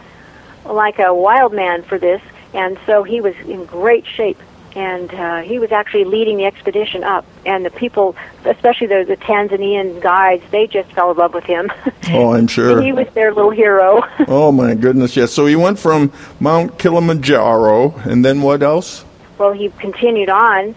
[0.65, 2.19] like a wild man for this,
[2.53, 4.39] and so he was in great shape.
[4.73, 9.17] And uh, he was actually leading the expedition up, and the people, especially the the
[9.17, 11.69] Tanzanian guides, they just fell in love with him.
[12.13, 12.81] Oh, I'm sure.
[12.81, 14.01] he was their little hero.
[14.27, 15.31] Oh, my goodness, yes.
[15.33, 19.03] So he went from Mount Kilimanjaro, and then what else?
[19.37, 20.73] well, he continued on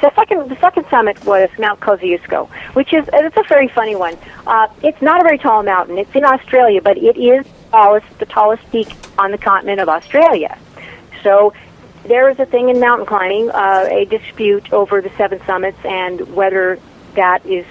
[0.00, 4.16] the second the second summit was Mount Kosciuszko, which is it's a very funny one.
[4.46, 5.98] Uh, it's not a very tall mountain.
[5.98, 8.88] It's in Australia, but it is tallest the tallest peak
[9.18, 10.56] on the continent of Australia.
[11.22, 11.52] So
[12.04, 16.20] there is a thing in mountain climbing, uh, a dispute over the seven summits and
[16.34, 16.78] whether
[17.14, 17.66] that is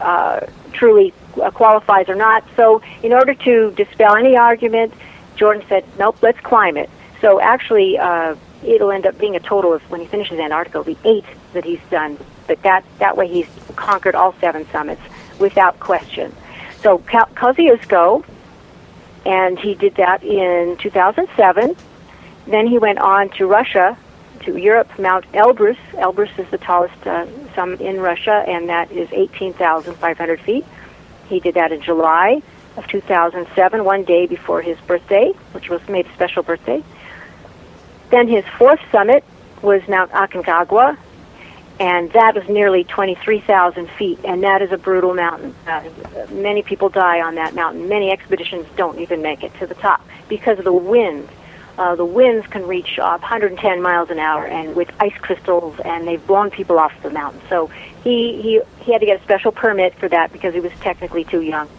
[0.00, 2.44] uh, truly uh, qualifies or not.
[2.56, 4.92] So in order to dispel any argument,
[5.36, 7.98] Jordan said, "Nope, let's climb it." So actually.
[7.98, 11.64] Uh, it'll end up being a total of when he finishes Antarctica, the eight that
[11.64, 12.18] he's done.
[12.46, 15.02] But that that way he's conquered all seven summits
[15.38, 16.34] without question.
[16.82, 18.24] So Kosciuszko,
[19.24, 21.76] and he did that in 2007.
[22.46, 23.96] Then he went on to Russia,
[24.40, 25.76] to Europe, Mount Elbrus.
[25.92, 30.64] Elbrus is the tallest uh, summit in Russia, and that is 18,500 feet.
[31.28, 32.42] He did that in July
[32.76, 36.82] of 2007, one day before his birthday, which was made a special birthday.
[38.10, 39.24] Then his fourth summit
[39.62, 40.96] was Mount Aconcagua,
[41.78, 45.54] and that was nearly 23,000 feet, and that is a brutal mountain.
[45.66, 45.82] Uh,
[46.30, 47.88] many people die on that mountain.
[47.88, 51.28] Many expeditions don't even make it to the top because of the wind.
[51.80, 56.06] Uh, the winds can reach uh, 110 miles an hour, and with ice crystals, and
[56.06, 57.40] they've blown people off the mountain.
[57.48, 57.68] So
[58.04, 61.24] he he he had to get a special permit for that because he was technically
[61.24, 61.70] too young.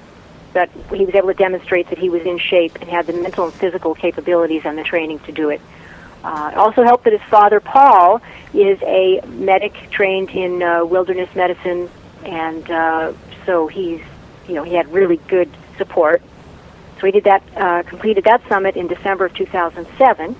[0.54, 3.46] But he was able to demonstrate that he was in shape and had the mental
[3.46, 5.62] and physical capabilities and the training to do it.
[6.24, 8.24] Uh, also helped that his father, Paul,
[8.56, 11.92] is a medic trained in uh, wilderness medicine,
[12.26, 13.14] and uh,
[13.46, 14.02] so he's,
[14.48, 16.24] you know, he had really good support.
[17.02, 20.36] So he did that, uh, completed that summit in December of 2007.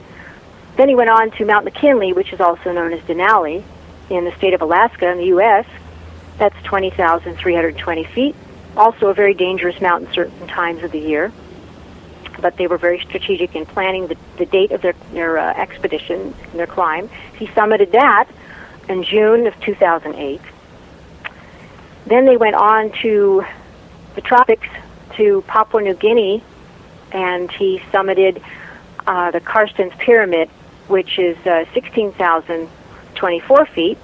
[0.78, 3.64] Then he went on to Mount McKinley, which is also known as Denali,
[4.12, 5.66] in the state of Alaska in the U.S.
[6.38, 8.36] That's 20,320 feet.
[8.78, 11.34] Also a very dangerous mountain certain times of the year
[12.42, 16.34] but they were very strategic in planning the, the date of their, their uh, expedition
[16.52, 17.10] and their climb.
[17.38, 18.30] He summited that
[18.90, 20.42] in June of 2008.
[22.08, 23.46] Then they went on to
[24.16, 24.68] the tropics
[25.16, 26.44] to Papua New Guinea,
[27.12, 28.42] and he summited
[29.08, 30.50] uh, the Carstensz Pyramid,
[30.88, 33.98] which is uh, 16,024 feet.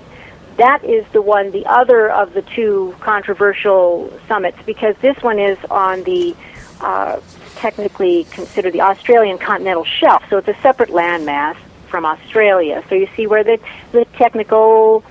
[0.57, 5.57] That is the one, the other of the two controversial summits, because this one is
[5.69, 6.35] on the
[6.81, 7.19] uh,
[7.55, 12.83] technically considered the Australian continental shelf, so it's a separate landmass from Australia.
[12.89, 13.59] So you see where the,
[13.91, 15.03] the technical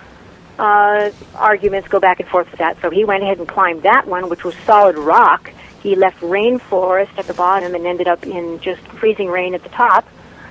[0.59, 2.81] uh, arguments go back and forth with that.
[2.81, 5.51] So he went ahead and climbed that one, which was solid rock.
[5.87, 9.69] He left rainforest at the bottom and ended up in just freezing rain at the
[9.69, 10.05] top.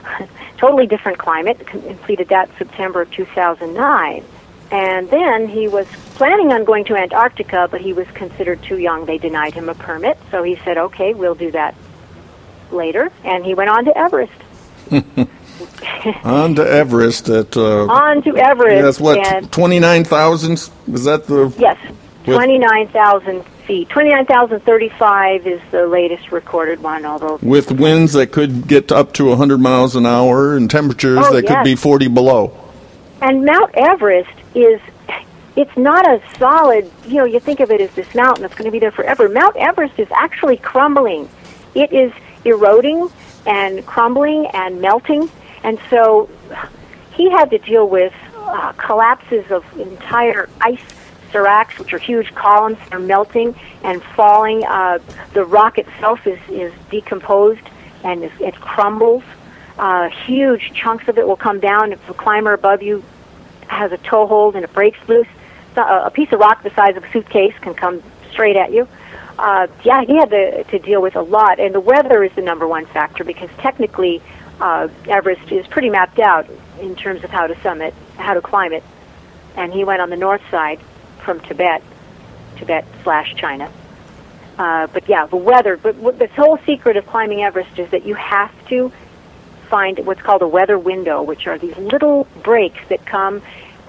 [0.58, 1.67] totally different climate.
[1.67, 4.24] Completed that September of 2009.
[4.71, 9.06] And then he was planning on going to Antarctica, but he was considered too young.
[9.06, 11.76] They denied him a permit, so he said, "Okay, we'll do that
[12.71, 14.41] later." And he went on to Everest.
[16.24, 18.82] on to Everest at uh, on to Everest.
[18.82, 20.54] That's what twenty nine thousand.
[20.54, 21.78] Is that the yes
[22.24, 23.89] twenty nine thousand feet.
[23.89, 27.06] Twenty nine thousand thirty five is the latest recorded one.
[27.06, 31.34] Although with winds that could get up to hundred miles an hour and temperatures oh,
[31.34, 31.54] that yes.
[31.54, 32.58] could be forty below.
[33.21, 34.80] And Mount Everest is
[35.56, 38.65] it's not a solid, you know, you think of it as this mountain that's going
[38.65, 39.30] to be there forever.
[39.30, 41.30] Mount Everest is actually crumbling.
[41.73, 42.12] It is
[42.43, 43.10] eroding
[43.45, 45.30] and crumbling and melting.
[45.63, 46.30] And so
[47.13, 50.84] he had to deal with uh, collapses of entire ice
[51.36, 54.63] seracs, which are huge columns that are melting and falling.
[54.63, 55.00] Uh,
[55.34, 57.67] the rock itself is, is decomposed
[58.06, 59.24] and it, it crumbles.
[59.78, 63.04] Uh, huge chunks of it will come down if the climber above you
[63.67, 65.28] has a toe hold and it breaks loose.
[65.76, 68.88] A, a piece of rock the size of a suitcase can come straight at you.
[69.38, 72.41] Uh, yeah, he had to, to deal with a lot, and the weather is the
[72.41, 74.21] number one factor because technically
[74.62, 76.48] uh, Everest is pretty mapped out
[76.80, 78.84] in terms of how to summit, how to climb it.
[79.58, 80.80] And he went on the north side
[81.26, 81.84] from Tibet,
[82.58, 83.70] Tibet slash China.
[84.58, 85.76] Uh, but yeah, the weather.
[85.76, 88.92] But w- the whole secret of climbing Everest is that you have to
[89.70, 93.42] find what's called a weather window, which are these little breaks that come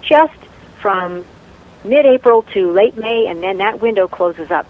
[0.03, 0.35] just
[0.81, 1.25] from
[1.85, 4.67] mid-April to late May, and then that window closes up.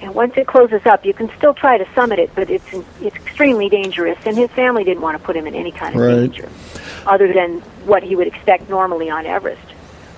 [0.00, 2.66] And once it closes up, you can still try to summit it, but it's
[3.00, 4.18] it's extremely dangerous.
[4.26, 6.16] And his family didn't want to put him in any kind of right.
[6.16, 6.48] danger,
[7.06, 9.70] other than what he would expect normally on Everest,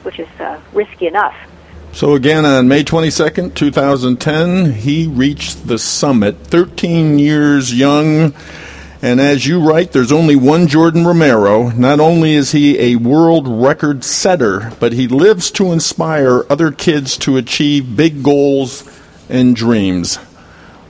[0.03, 1.37] which is uh, risky enough.
[1.93, 8.35] So again, on May 22nd, 2010, he reached the summit, 13 years young
[9.01, 11.69] and as you write, there's only one Jordan Romero.
[11.71, 17.17] Not only is he a world record setter, but he lives to inspire other kids
[17.19, 18.83] to achieve big goals
[19.29, 20.19] and dreams.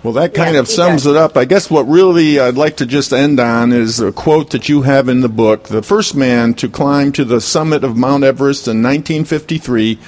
[0.02, 1.12] Well, that kind Yeah, of sums does.
[1.12, 1.36] it up.
[1.36, 4.82] I guess what really I'd like to just end on is a quote that you
[4.82, 5.64] have in the book.
[5.64, 9.98] The first man to climb to the summit of Mount Everest in 1953,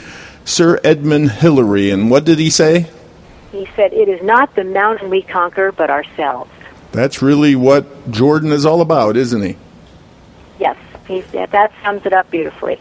[0.44, 1.90] Sir Edmund Hillary.
[1.90, 2.90] And what did he say?
[3.52, 6.50] He said, It is not the mountain we conquer, but ourselves.
[6.92, 9.56] That's really what Jordan is all about, isn't he?
[10.58, 10.76] Yes,
[11.06, 12.80] he, that, that sums it up beautifully.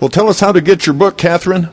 [0.00, 1.68] Well, tell us how to get your book, Katherine.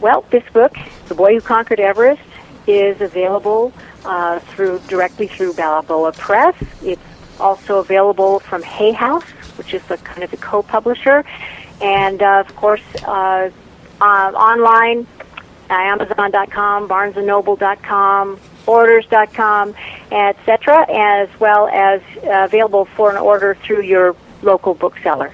[0.00, 0.76] Well, this book,
[1.08, 2.22] The Boy Who Conquered Everest,
[2.66, 3.72] is available
[4.04, 6.54] uh, through directly through Balboa Press.
[6.82, 7.00] It's
[7.40, 9.24] also available from Hay House,
[9.56, 11.24] which is the kind of the co-publisher,
[11.82, 13.50] and uh, of course uh,
[14.00, 15.06] uh, online,
[15.70, 19.74] uh, Amazon.com, BarnesandNoble.com, Borders.com,
[20.10, 25.32] etc., as well as uh, available for an order through your local bookseller.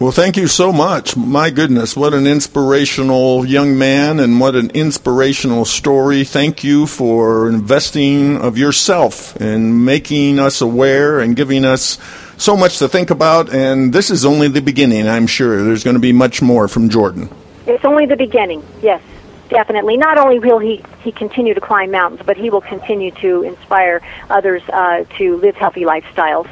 [0.00, 1.16] Well, thank you so much.
[1.16, 6.24] My goodness, what an inspirational young man and what an inspirational story.
[6.24, 11.96] Thank you for investing of yourself in making us aware and giving us
[12.36, 13.52] so much to think about.
[13.52, 15.62] And this is only the beginning, I'm sure.
[15.62, 17.28] There's going to be much more from Jordan.
[17.66, 18.62] It's only the beginning.
[18.82, 19.02] Yes,
[19.48, 19.96] definitely.
[19.96, 24.02] Not only will he, he continue to climb mountains, but he will continue to inspire
[24.28, 26.48] others uh, to live healthy lifestyles,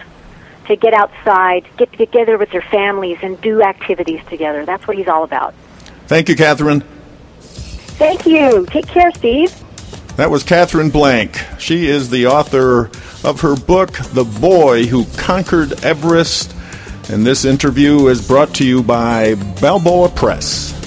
[0.66, 4.64] to get outside, get together with their families, and do activities together.
[4.64, 5.55] That's what he's all about.
[6.07, 6.83] Thank you, Katherine.
[7.41, 8.66] Thank you.
[8.66, 9.55] Take care, Steve.
[10.16, 11.39] That was Katherine Blanc.
[11.59, 12.91] She is the author
[13.25, 16.55] of her book, The Boy Who Conquered Everest.
[17.11, 20.79] And this interview is brought to you by Balboa Press.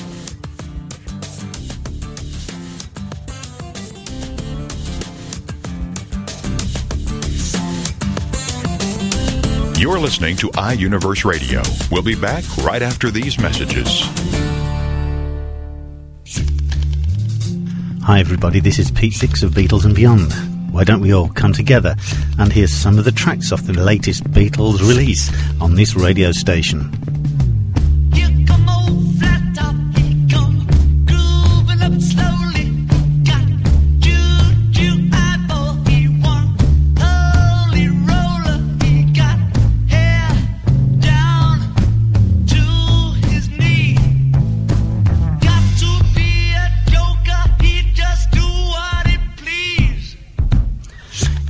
[9.77, 11.61] You're listening to iUniverse Radio.
[11.91, 14.01] We'll be back right after these messages.
[18.03, 18.59] Hi, everybody.
[18.59, 20.54] This is Pete Dix of Beatles and Beyond.
[20.75, 21.95] Why don't we all come together
[22.37, 27.14] and hear some of the tracks off the latest Beatles release on this radio station?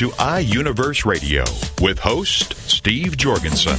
[0.00, 1.44] to iUniverse Radio
[1.82, 3.76] with host Steve Jorgensen.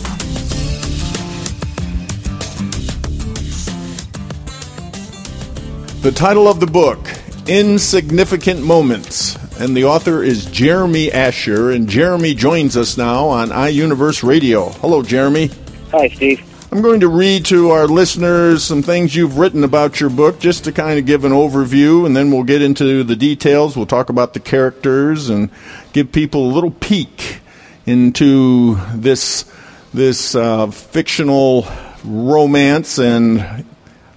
[6.03, 6.99] The title of the book,
[7.47, 14.21] Insignificant Moments, and the author is Jeremy Asher, and Jeremy joins us now on iUniverse
[14.21, 14.69] Radio.
[14.73, 15.49] Hello, Jeremy.
[15.89, 16.50] Hi, Steve.
[16.73, 20.63] I'm going to read to our listeners some things you've written about your book just
[20.63, 23.75] to kind of give an overview, and then we'll get into the details.
[23.75, 25.49] We'll talk about the characters and
[25.91, 27.41] give people a little peek
[27.85, 29.51] into this
[29.93, 31.67] this uh, fictional
[32.05, 32.99] romance.
[32.99, 33.65] And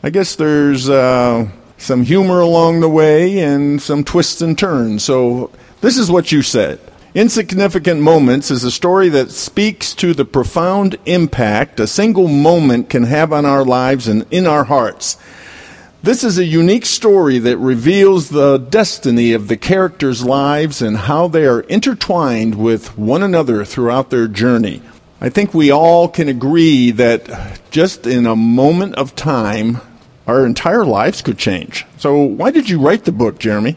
[0.05, 5.03] I guess there's uh, some humor along the way and some twists and turns.
[5.03, 5.51] So
[5.81, 6.79] this is what you said.
[7.15, 13.05] Insignificant Moments is a story that speaks to the profound impact a single moment can
[13.05, 15.17] have on our lives and in our hearts.
[16.03, 21.29] This is a unique story that reveals the destiny of the characters' lives and how
[21.29, 24.83] they are intertwined with one another throughout their journey.
[25.21, 29.81] I think we all can agree that just in a moment of time,
[30.27, 31.87] our entire lives could change.
[31.97, 33.77] So, why did you write the book, Jeremy?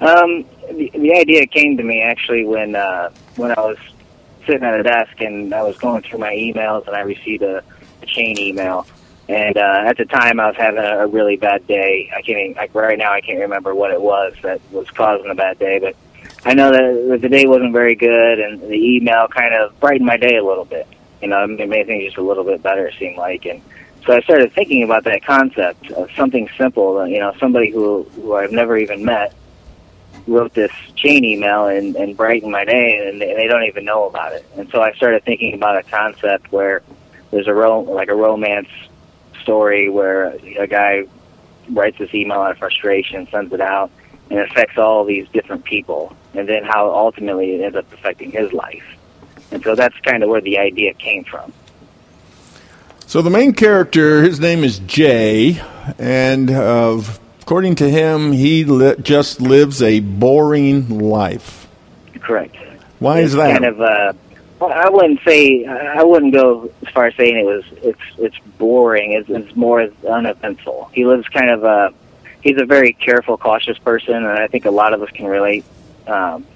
[0.00, 0.44] Um,
[0.90, 3.78] the, the idea came to me actually when uh, when I was
[4.46, 7.62] sitting at a desk and I was going through my emails and I received a,
[8.02, 8.86] a chain email.
[9.28, 12.10] And uh, at the time, I was having a, a really bad day.
[12.14, 15.30] I can't even, like right now, I can't remember what it was that was causing
[15.30, 15.94] a bad day, but
[16.44, 20.06] I know that that the day wasn't very good, and the email kind of brightened
[20.06, 20.88] my day a little bit.
[21.22, 22.88] You know, it made things just a little bit better.
[22.88, 23.62] It seemed like, and
[24.04, 27.06] so I started thinking about that concept of something simple.
[27.06, 29.32] You know, somebody who who I've never even met
[30.26, 34.08] wrote this chain email and, and brightened my day, and they, they don't even know
[34.08, 34.44] about it.
[34.56, 36.82] And so I started thinking about a concept where
[37.30, 38.68] there's a ro- like a romance
[39.42, 41.04] story where a guy
[41.70, 43.90] writes this email out of frustration, sends it out,
[44.30, 48.30] and it affects all these different people, and then how ultimately it ends up affecting
[48.30, 48.84] his life.
[49.50, 51.52] And so that's kind of where the idea came from.
[53.06, 55.60] So, the main character, his name is Jay,
[55.98, 57.02] and uh,
[57.52, 61.68] according to him, he li- just lives a boring life.
[62.20, 62.56] Correct.
[62.98, 63.50] Why is that?
[63.50, 63.78] Kind of.
[63.78, 64.14] Uh,
[64.58, 65.66] well, I wouldn't say.
[65.66, 67.62] I wouldn't go as far as saying it was.
[67.82, 69.12] It's it's boring.
[69.12, 70.88] It's, it's more uneventful.
[70.94, 71.92] He lives kind of a.
[72.40, 75.66] He's a very careful, cautious person, and I think a lot of us can relate
[76.06, 76.46] um,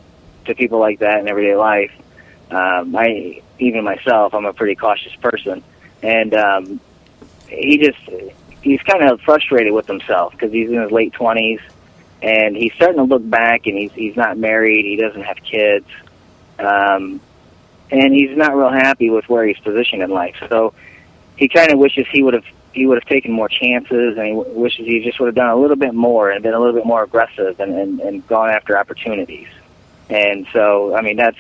[0.47, 1.93] to people like that in everyday life.
[2.51, 5.63] Um, I even myself, I'm a pretty cautious person,
[6.03, 6.81] and um,
[7.49, 7.99] he just
[8.67, 11.61] he's kind of frustrated with himself because he's in his late twenties,
[12.21, 15.87] and he's starting to look back, and he's he's not married, he doesn't have kids,
[16.59, 17.21] um,
[17.91, 20.37] and he's not real happy with where he's positioned in life.
[20.49, 20.75] So
[21.37, 24.33] he kind of wishes he would have he would have taken more chances, and he
[24.35, 26.75] w- wishes he just would have done a little bit more and been a little
[26.75, 29.49] bit more aggressive and and, and gone after opportunities.
[30.11, 31.39] And so, I mean, that's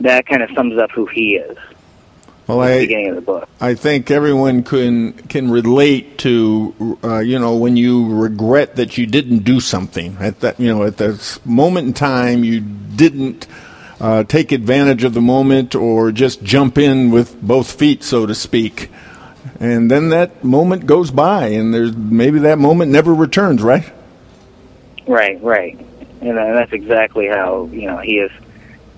[0.00, 1.56] that kind of sums up who he is.
[2.56, 3.48] Well, I, beginning of the book.
[3.60, 9.06] I think everyone can can relate to uh, you know when you regret that you
[9.06, 13.46] didn't do something at that you know at that moment in time you didn't
[14.00, 18.34] uh, take advantage of the moment or just jump in with both feet so to
[18.34, 18.90] speak,
[19.60, 23.90] and then that moment goes by and there's maybe that moment never returns, right?
[25.06, 25.78] Right, right,
[26.20, 28.30] and uh, that's exactly how you know he is.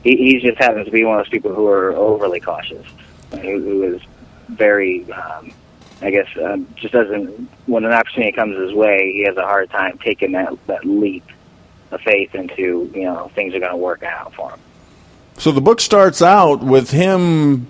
[0.02, 2.86] He, he just happens to be one of those people who are overly cautious,
[3.32, 4.02] who, who is
[4.48, 5.52] very, um,
[6.00, 7.48] I guess, um, just doesn't.
[7.66, 11.24] When an opportunity comes his way, he has a hard time taking that that leap
[11.90, 14.60] of faith into you know things are going to work out for him.
[15.38, 17.66] So the book starts out with him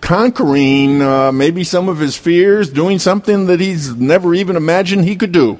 [0.00, 5.16] conquering uh, maybe some of his fears, doing something that he's never even imagined he
[5.16, 5.58] could do.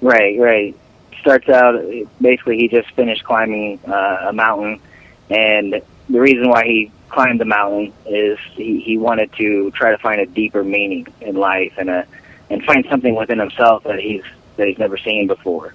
[0.00, 0.76] Right, right.
[1.20, 1.82] Starts out
[2.20, 4.80] basically he just finished climbing uh, a mountain,
[5.28, 9.98] and the reason why he climbed the mountain is he, he wanted to try to
[9.98, 12.06] find a deeper meaning in life and a
[12.48, 14.24] and find something within himself that he's
[14.56, 15.74] that he's never seen before.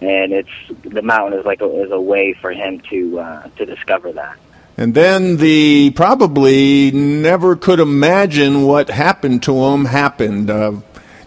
[0.00, 0.50] And it's
[0.82, 4.38] the mountain is like a, is a way for him to uh, to discover that.
[4.76, 10.50] And then the probably never could imagine what happened to him happened.
[10.50, 10.80] Uh,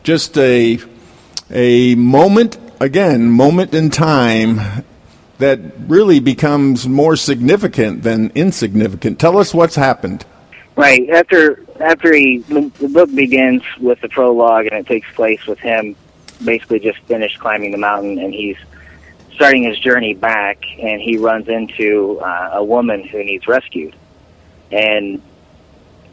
[0.04, 0.80] just a
[1.50, 4.86] a moment again, moment in time
[5.42, 9.20] that really becomes more significant than insignificant.
[9.20, 10.26] Tell us what's happened.
[10.76, 15.60] Right after after he the book begins with the prologue and it takes place with
[15.60, 15.96] him
[16.44, 18.58] basically just finished climbing the mountain and he's
[19.34, 23.96] starting his journey back and he runs into uh, a woman who needs rescued
[24.72, 25.22] and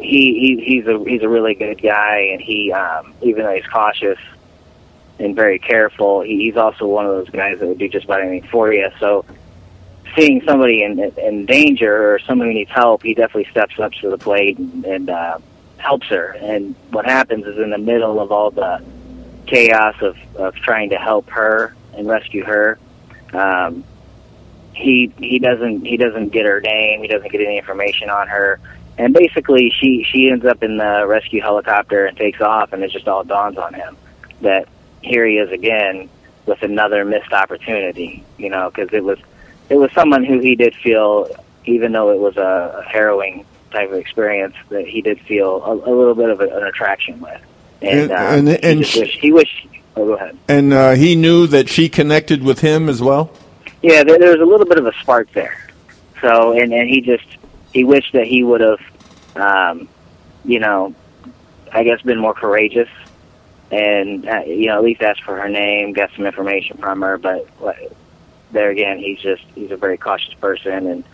[0.01, 3.67] he, he he's a he's a really good guy and he um even though he's
[3.67, 4.19] cautious
[5.19, 8.21] and very careful he, he's also one of those guys that would do just about
[8.21, 9.25] anything for you so
[10.17, 14.11] seeing somebody in in danger or someone who needs help, he definitely steps up to
[14.11, 15.39] the plate and, and uh,
[15.79, 16.37] helps her.
[16.41, 18.83] And what happens is in the middle of all the
[19.47, 22.79] chaos of of trying to help her and rescue her,
[23.33, 23.85] um,
[24.75, 28.61] he he doesn't he doesn't get her name, he doesn't get any information on her.
[28.97, 32.91] And basically, she she ends up in the rescue helicopter and takes off, and it
[32.91, 33.97] just all dawns on him
[34.41, 34.69] that
[35.03, 36.09] here he is again
[36.47, 38.25] with another missed opportunity.
[38.39, 39.19] You know, because it was
[39.69, 41.29] it was someone who he did feel,
[41.65, 45.93] even though it was a harrowing type of experience, that he did feel a, a
[45.95, 47.41] little bit of a, an attraction with.
[47.83, 49.67] And- And, uh, and- he and sh- wished, he wished.
[49.95, 50.39] Oh, go ahead.
[50.49, 53.31] And uh, he knew that she connected with him as well.
[53.83, 55.69] Yeah, there, there was a little bit of a spark there.
[56.21, 57.27] So, and and he just
[57.73, 58.81] he wished that he would have,
[59.37, 59.89] um,
[60.45, 60.95] you know,
[61.73, 62.89] I guess been more courageous,
[63.71, 67.19] and uh, you know at least asked for her name, got some information from her.
[67.19, 67.73] But uh,
[68.53, 71.05] there again, he's just he's a very cautious person, and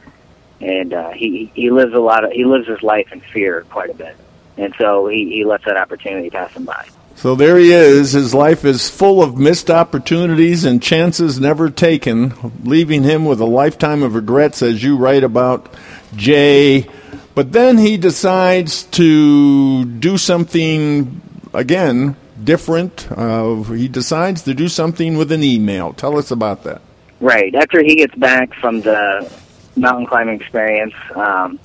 [0.61, 3.91] and uh, he he lives a lot of he lives his life in fear quite
[3.91, 4.17] a bit,
[4.57, 6.89] and so he he lets that opportunity pass him by.
[7.17, 8.13] So there he is.
[8.13, 12.35] His life is full of missed opportunities and chances never taken,
[12.65, 15.73] leaving him with a lifetime of regrets, as you write about
[16.17, 16.89] Jay.
[17.37, 21.21] But then he decides to do something
[21.53, 23.11] again different.
[23.11, 25.93] Uh, he decides to do something with an email.
[25.93, 26.83] Tell us about that.
[27.21, 29.31] Right after he gets back from the
[29.77, 31.59] mountain climbing experience, um,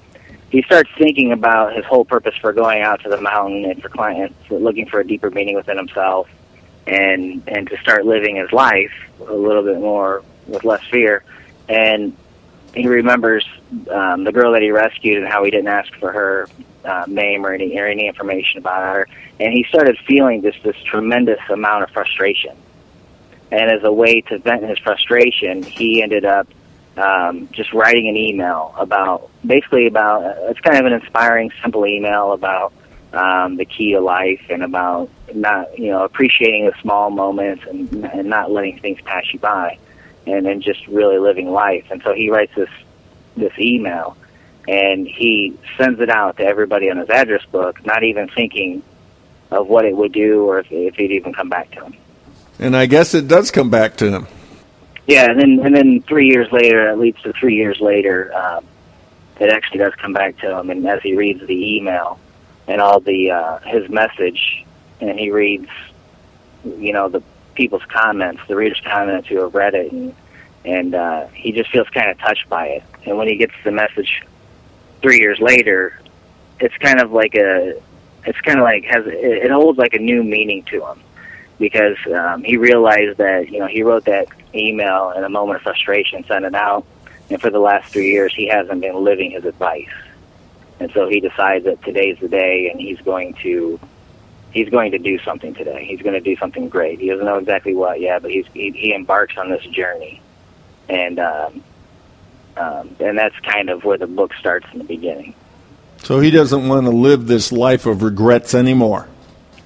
[0.50, 3.90] he starts thinking about his whole purpose for going out to the mountain and for
[3.90, 6.28] clients, looking for a deeper meaning within himself,
[6.88, 8.92] and and to start living his life
[9.28, 11.24] a little bit more with less fear.
[11.68, 12.16] And
[12.74, 13.48] he remembers
[13.92, 16.48] um, the girl that he rescued and how he didn't ask for her
[16.86, 19.08] uh, name or any or any information about her.
[19.40, 22.56] And he started feeling this this tremendous amount of frustration.
[23.52, 26.48] And as a way to vent his frustration, he ended up
[26.98, 32.34] um, just writing an email about basically about it's kind of an inspiring, simple email
[32.34, 32.74] about
[33.14, 38.06] um, the key to life and about not you know appreciating the small moments and,
[38.06, 39.78] and not letting things pass you by,
[40.32, 41.86] and then just really living life.
[41.92, 42.70] And so he writes this
[43.36, 44.18] this email,
[44.68, 48.84] and he sends it out to everybody on his address book, not even thinking
[49.52, 51.96] of what it would do or if, if it'd even come back to him.
[52.60, 54.28] And I guess it does come back to him.
[55.08, 58.66] Yeah, and then and then three years later, at least to three years later, um,
[59.40, 60.70] it actually does come back to him.
[60.70, 62.20] And as he reads the email
[62.68, 64.66] and all the uh, his message,
[65.02, 65.70] and he reads,
[66.64, 67.24] you know, the
[67.60, 70.16] people's comments, the readers' comments who have read it, and
[70.64, 72.84] and uh, he just feels kind of touched by it.
[73.06, 74.24] And when he gets the message
[75.02, 76.00] three years later,
[76.62, 77.82] it's kind of like a,
[78.26, 81.02] it's kind of like has it, holds like a new meaning to him.
[81.60, 85.64] Because um, he realized that you know he wrote that email in a moment of
[85.64, 86.86] frustration, sent it out,
[87.30, 89.92] and for the last three years he hasn't been living his advice,
[90.80, 93.78] and so he decides that today's the day, and he's going to
[94.52, 95.86] he's going to do something today.
[95.86, 97.00] He's going to do something great.
[97.00, 100.22] He doesn't know exactly what yet, but he's he, he embarks on this journey,
[100.88, 101.64] and um,
[102.58, 105.36] um, and that's kind of where the book starts in the beginning.
[106.04, 109.08] So he doesn't want to live this life of regrets anymore.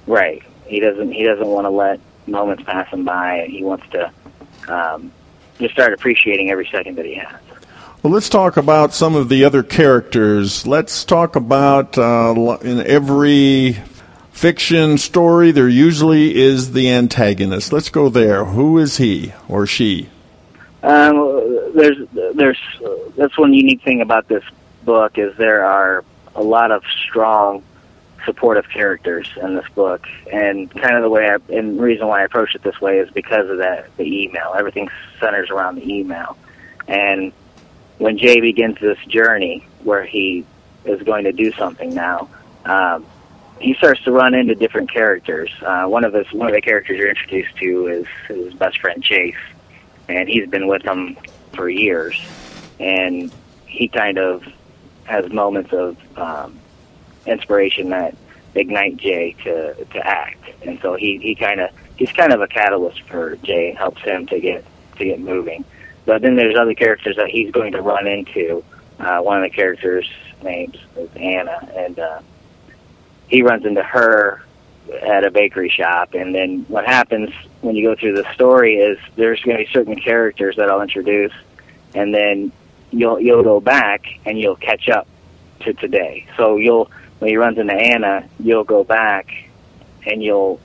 [0.06, 0.42] Right.
[0.66, 1.12] He doesn't.
[1.12, 4.10] He doesn't want to let moments pass him by, and he wants to
[4.68, 5.12] um,
[5.58, 7.40] just start appreciating every second that he has.
[8.02, 10.66] Well, let's talk about some of the other characters.
[10.66, 13.78] Let's talk about uh, in every
[14.34, 17.72] fiction story, there usually is the antagonist.
[17.72, 18.44] Let's go there.
[18.44, 20.10] Who is he or she?
[20.82, 21.96] Um, there's
[22.34, 22.58] there's
[23.16, 24.44] that's one unique thing about this
[24.84, 26.04] book is there are
[26.34, 27.62] a lot of strong
[28.26, 32.24] supportive characters in this book, and kind of the way I and reason why I
[32.24, 34.54] approach it this way is because of that the email.
[34.58, 36.36] Everything centers around the email,
[36.86, 37.32] and
[37.96, 40.44] when Jay begins this journey where he
[40.84, 42.28] is going to do something now,
[42.66, 43.06] um,
[43.60, 45.50] he starts to run into different characters.
[45.62, 49.02] Uh, one of his one of the characters you're introduced to is his best friend
[49.02, 49.34] Chase,
[50.08, 51.16] and he's been with him
[51.54, 52.20] for years,
[52.80, 53.32] and
[53.66, 54.44] he kind of
[55.04, 56.58] has moments of um,
[57.26, 58.16] inspiration that
[58.54, 62.48] ignite Jay to to act, and so he he kind of he's kind of a
[62.48, 64.64] catalyst for Jay, helps him to get
[64.98, 65.64] to get moving.
[66.06, 68.64] But then there's other characters that he's going to run into.
[68.98, 70.08] Uh, one of the characters'
[70.42, 72.20] names is Anna, and uh,
[73.34, 74.40] he runs into her
[75.02, 76.14] at a bakery shop.
[76.14, 77.30] And then what happens
[77.62, 80.82] when you go through the story is there's going to be certain characters that I'll
[80.82, 81.32] introduce,
[81.94, 82.52] and then
[82.92, 85.08] you'll you'll go back and you'll catch up
[85.60, 86.26] to today.
[86.36, 89.26] So you'll when he runs into Anna, you'll go back
[90.06, 90.60] and you'll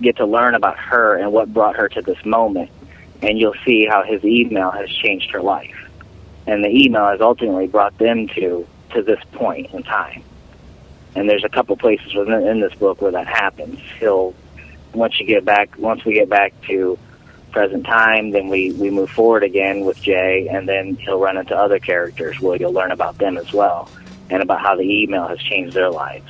[0.00, 2.70] get to learn about her and what brought her to this moment,
[3.20, 5.88] and you'll see how his email has changed her life,
[6.48, 10.24] and the email has ultimately brought them to to this point in time.
[11.14, 13.78] And there's a couple places within in this book where that happens.
[13.98, 14.34] He'll
[14.94, 16.98] once you get back once we get back to
[17.52, 21.54] present time, then we, we move forward again with Jay, and then he'll run into
[21.56, 23.90] other characters where you'll learn about them as well,
[24.30, 26.28] and about how the email has changed their lives.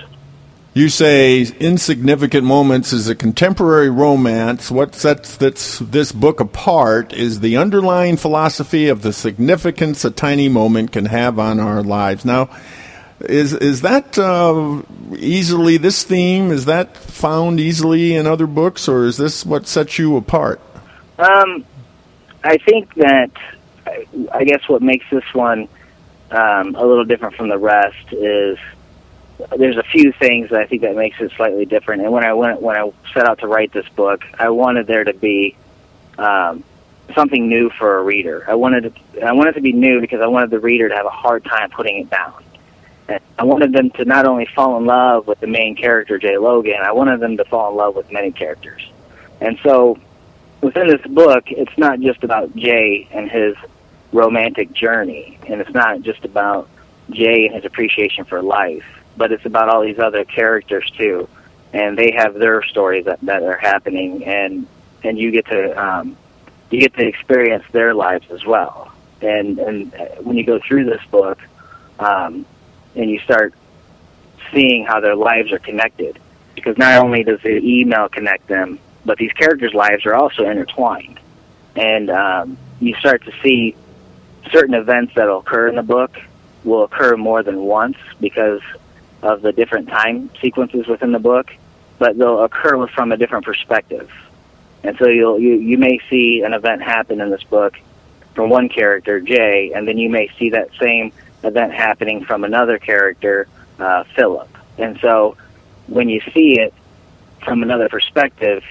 [0.74, 4.70] You say Insignificant Moments is a contemporary romance.
[4.70, 10.48] What sets this, this book apart is the underlying philosophy of the significance a tiny
[10.48, 12.24] moment can have on our lives.
[12.24, 12.48] Now,
[13.28, 14.82] is is that uh,
[15.16, 16.50] easily this theme?
[16.50, 20.60] Is that found easily in other books, or is this what sets you apart?
[21.18, 21.64] Um,
[22.42, 23.30] I think that
[24.32, 25.68] I- guess what makes this one
[26.30, 28.58] um, a little different from the rest is
[29.56, 32.02] there's a few things that I think that makes it slightly different.
[32.02, 35.04] And when I went when I set out to write this book, I wanted there
[35.04, 35.56] to be
[36.18, 36.64] um,
[37.14, 38.44] something new for a reader.
[38.48, 40.94] I wanted it, I wanted it to be new because I wanted the reader to
[40.94, 42.42] have a hard time putting it down.
[43.08, 46.76] I wanted them to not only fall in love with the main character Jay Logan,
[46.82, 48.82] I wanted them to fall in love with many characters.
[49.40, 49.98] And so
[50.60, 53.56] within this book, it's not just about Jay and his
[54.12, 56.68] romantic journey, and it's not just about
[57.10, 58.84] Jay and his appreciation for life,
[59.16, 61.28] but it's about all these other characters too,
[61.72, 64.66] and they have their stories that, that are happening, and
[65.04, 66.16] and you get to um,
[66.70, 68.92] you get to experience their lives as well.
[69.20, 71.38] And and when you go through this book,
[71.98, 72.46] um,
[72.94, 73.54] and you start
[74.52, 76.18] seeing how their lives are connected,
[76.54, 81.18] because not only does the email connect them, but these characters' lives are also intertwined,
[81.76, 83.74] and um, you start to see
[84.50, 86.16] certain events that will occur in the book
[86.64, 88.60] will occur more than once because
[89.22, 91.50] of the different time sequences within the book,
[91.98, 94.10] but they'll occur from a different perspective.
[94.84, 97.74] And so you'll you, you may see an event happen in this book
[98.34, 101.12] from one character, Jay, and then you may see that same
[101.44, 104.48] event happening from another character, uh, Philip.
[104.78, 105.36] And so
[105.86, 106.72] when you see it
[107.44, 108.62] from another perspective,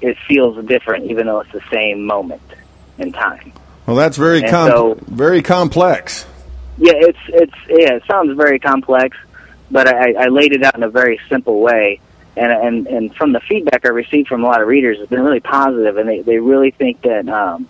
[0.00, 2.42] it feels different, even though it's the same moment
[2.98, 3.52] in time.
[3.86, 6.26] Well, that's very com- so- very complex.
[6.78, 9.16] Yeah, it's it's yeah, it sounds very complex,
[9.70, 12.00] but I, I laid it out in a very simple way.
[12.36, 15.22] And and and from the feedback I received from a lot of readers, it's been
[15.22, 17.66] really positive, and they they really think that um,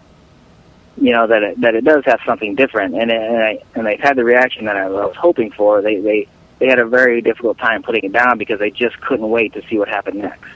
[0.96, 3.86] you know that it, that it does have something different, and it, and I and
[3.86, 5.82] they've had the reaction that I was hoping for.
[5.82, 6.28] They they
[6.58, 9.66] they had a very difficult time putting it down because they just couldn't wait to
[9.68, 10.48] see what happened next.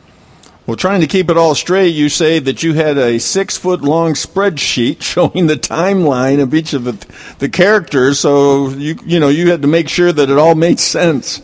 [0.66, 3.82] Well, trying to keep it all straight, you say that you had a six foot
[3.82, 7.06] long spreadsheet showing the timeline of each of the,
[7.38, 10.80] the characters, so you you know you had to make sure that it all made
[10.80, 11.42] sense.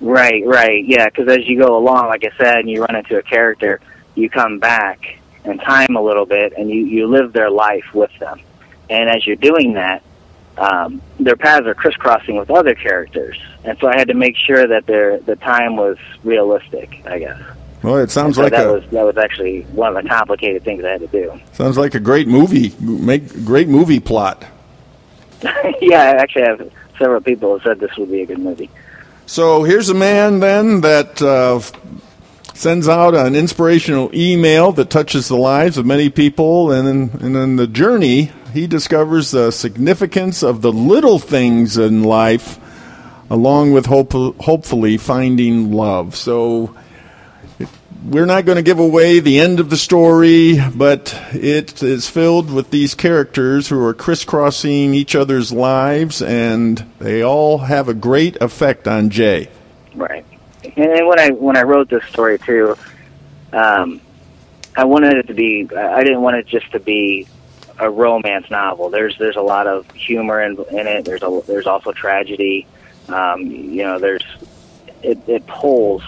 [0.00, 1.06] Right, right, yeah.
[1.06, 3.80] Because as you go along, like I said, and you run into a character,
[4.16, 8.10] you come back in time a little bit, and you you live their life with
[8.18, 8.40] them.
[8.90, 10.02] And as you're doing that,
[10.58, 14.66] um, their paths are crisscrossing with other characters, and so I had to make sure
[14.66, 17.02] that their the time was realistic.
[17.06, 17.40] I guess.
[17.82, 20.62] Well, it sounds so like that a was that was actually one of the complicated
[20.62, 21.40] things I had to do.
[21.52, 22.74] sounds like a great movie.
[22.80, 24.44] Make great movie plot.
[25.80, 28.70] yeah, I actually have several people who said this would be a good movie.
[29.26, 31.60] So here's a man then that uh,
[32.62, 37.36] sends out an inspirational email that touches the lives of many people, and then, and
[37.36, 42.60] in the journey, he discovers the significance of the little things in life,
[43.28, 46.14] along with hope, hopefully finding love.
[46.14, 46.76] So
[48.04, 52.52] we're not going to give away the end of the story, but it is filled
[52.52, 58.36] with these characters who are crisscrossing each other's lives, and they all have a great
[58.40, 59.48] effect on Jay.
[59.96, 60.24] Right.
[60.64, 62.76] And when I when I wrote this story too,
[63.52, 64.00] um,
[64.76, 65.68] I wanted it to be.
[65.74, 67.26] I didn't want it just to be
[67.78, 68.90] a romance novel.
[68.90, 71.04] There's there's a lot of humor in, in it.
[71.04, 72.66] There's a there's also tragedy.
[73.08, 74.24] Um, you know, there's
[75.02, 76.02] it, it pulls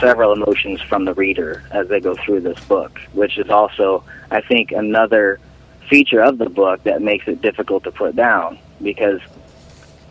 [0.00, 4.40] several emotions from the reader as they go through this book, which is also I
[4.40, 5.38] think another
[5.88, 9.20] feature of the book that makes it difficult to put down because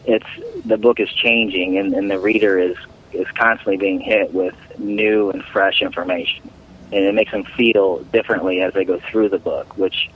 [0.06, 0.26] it's
[0.66, 2.78] the book is changing and, and the reader is
[3.16, 6.49] is constantly being hit with new and fresh information.
[6.91, 10.09] And it makes them feel differently as they go through the book which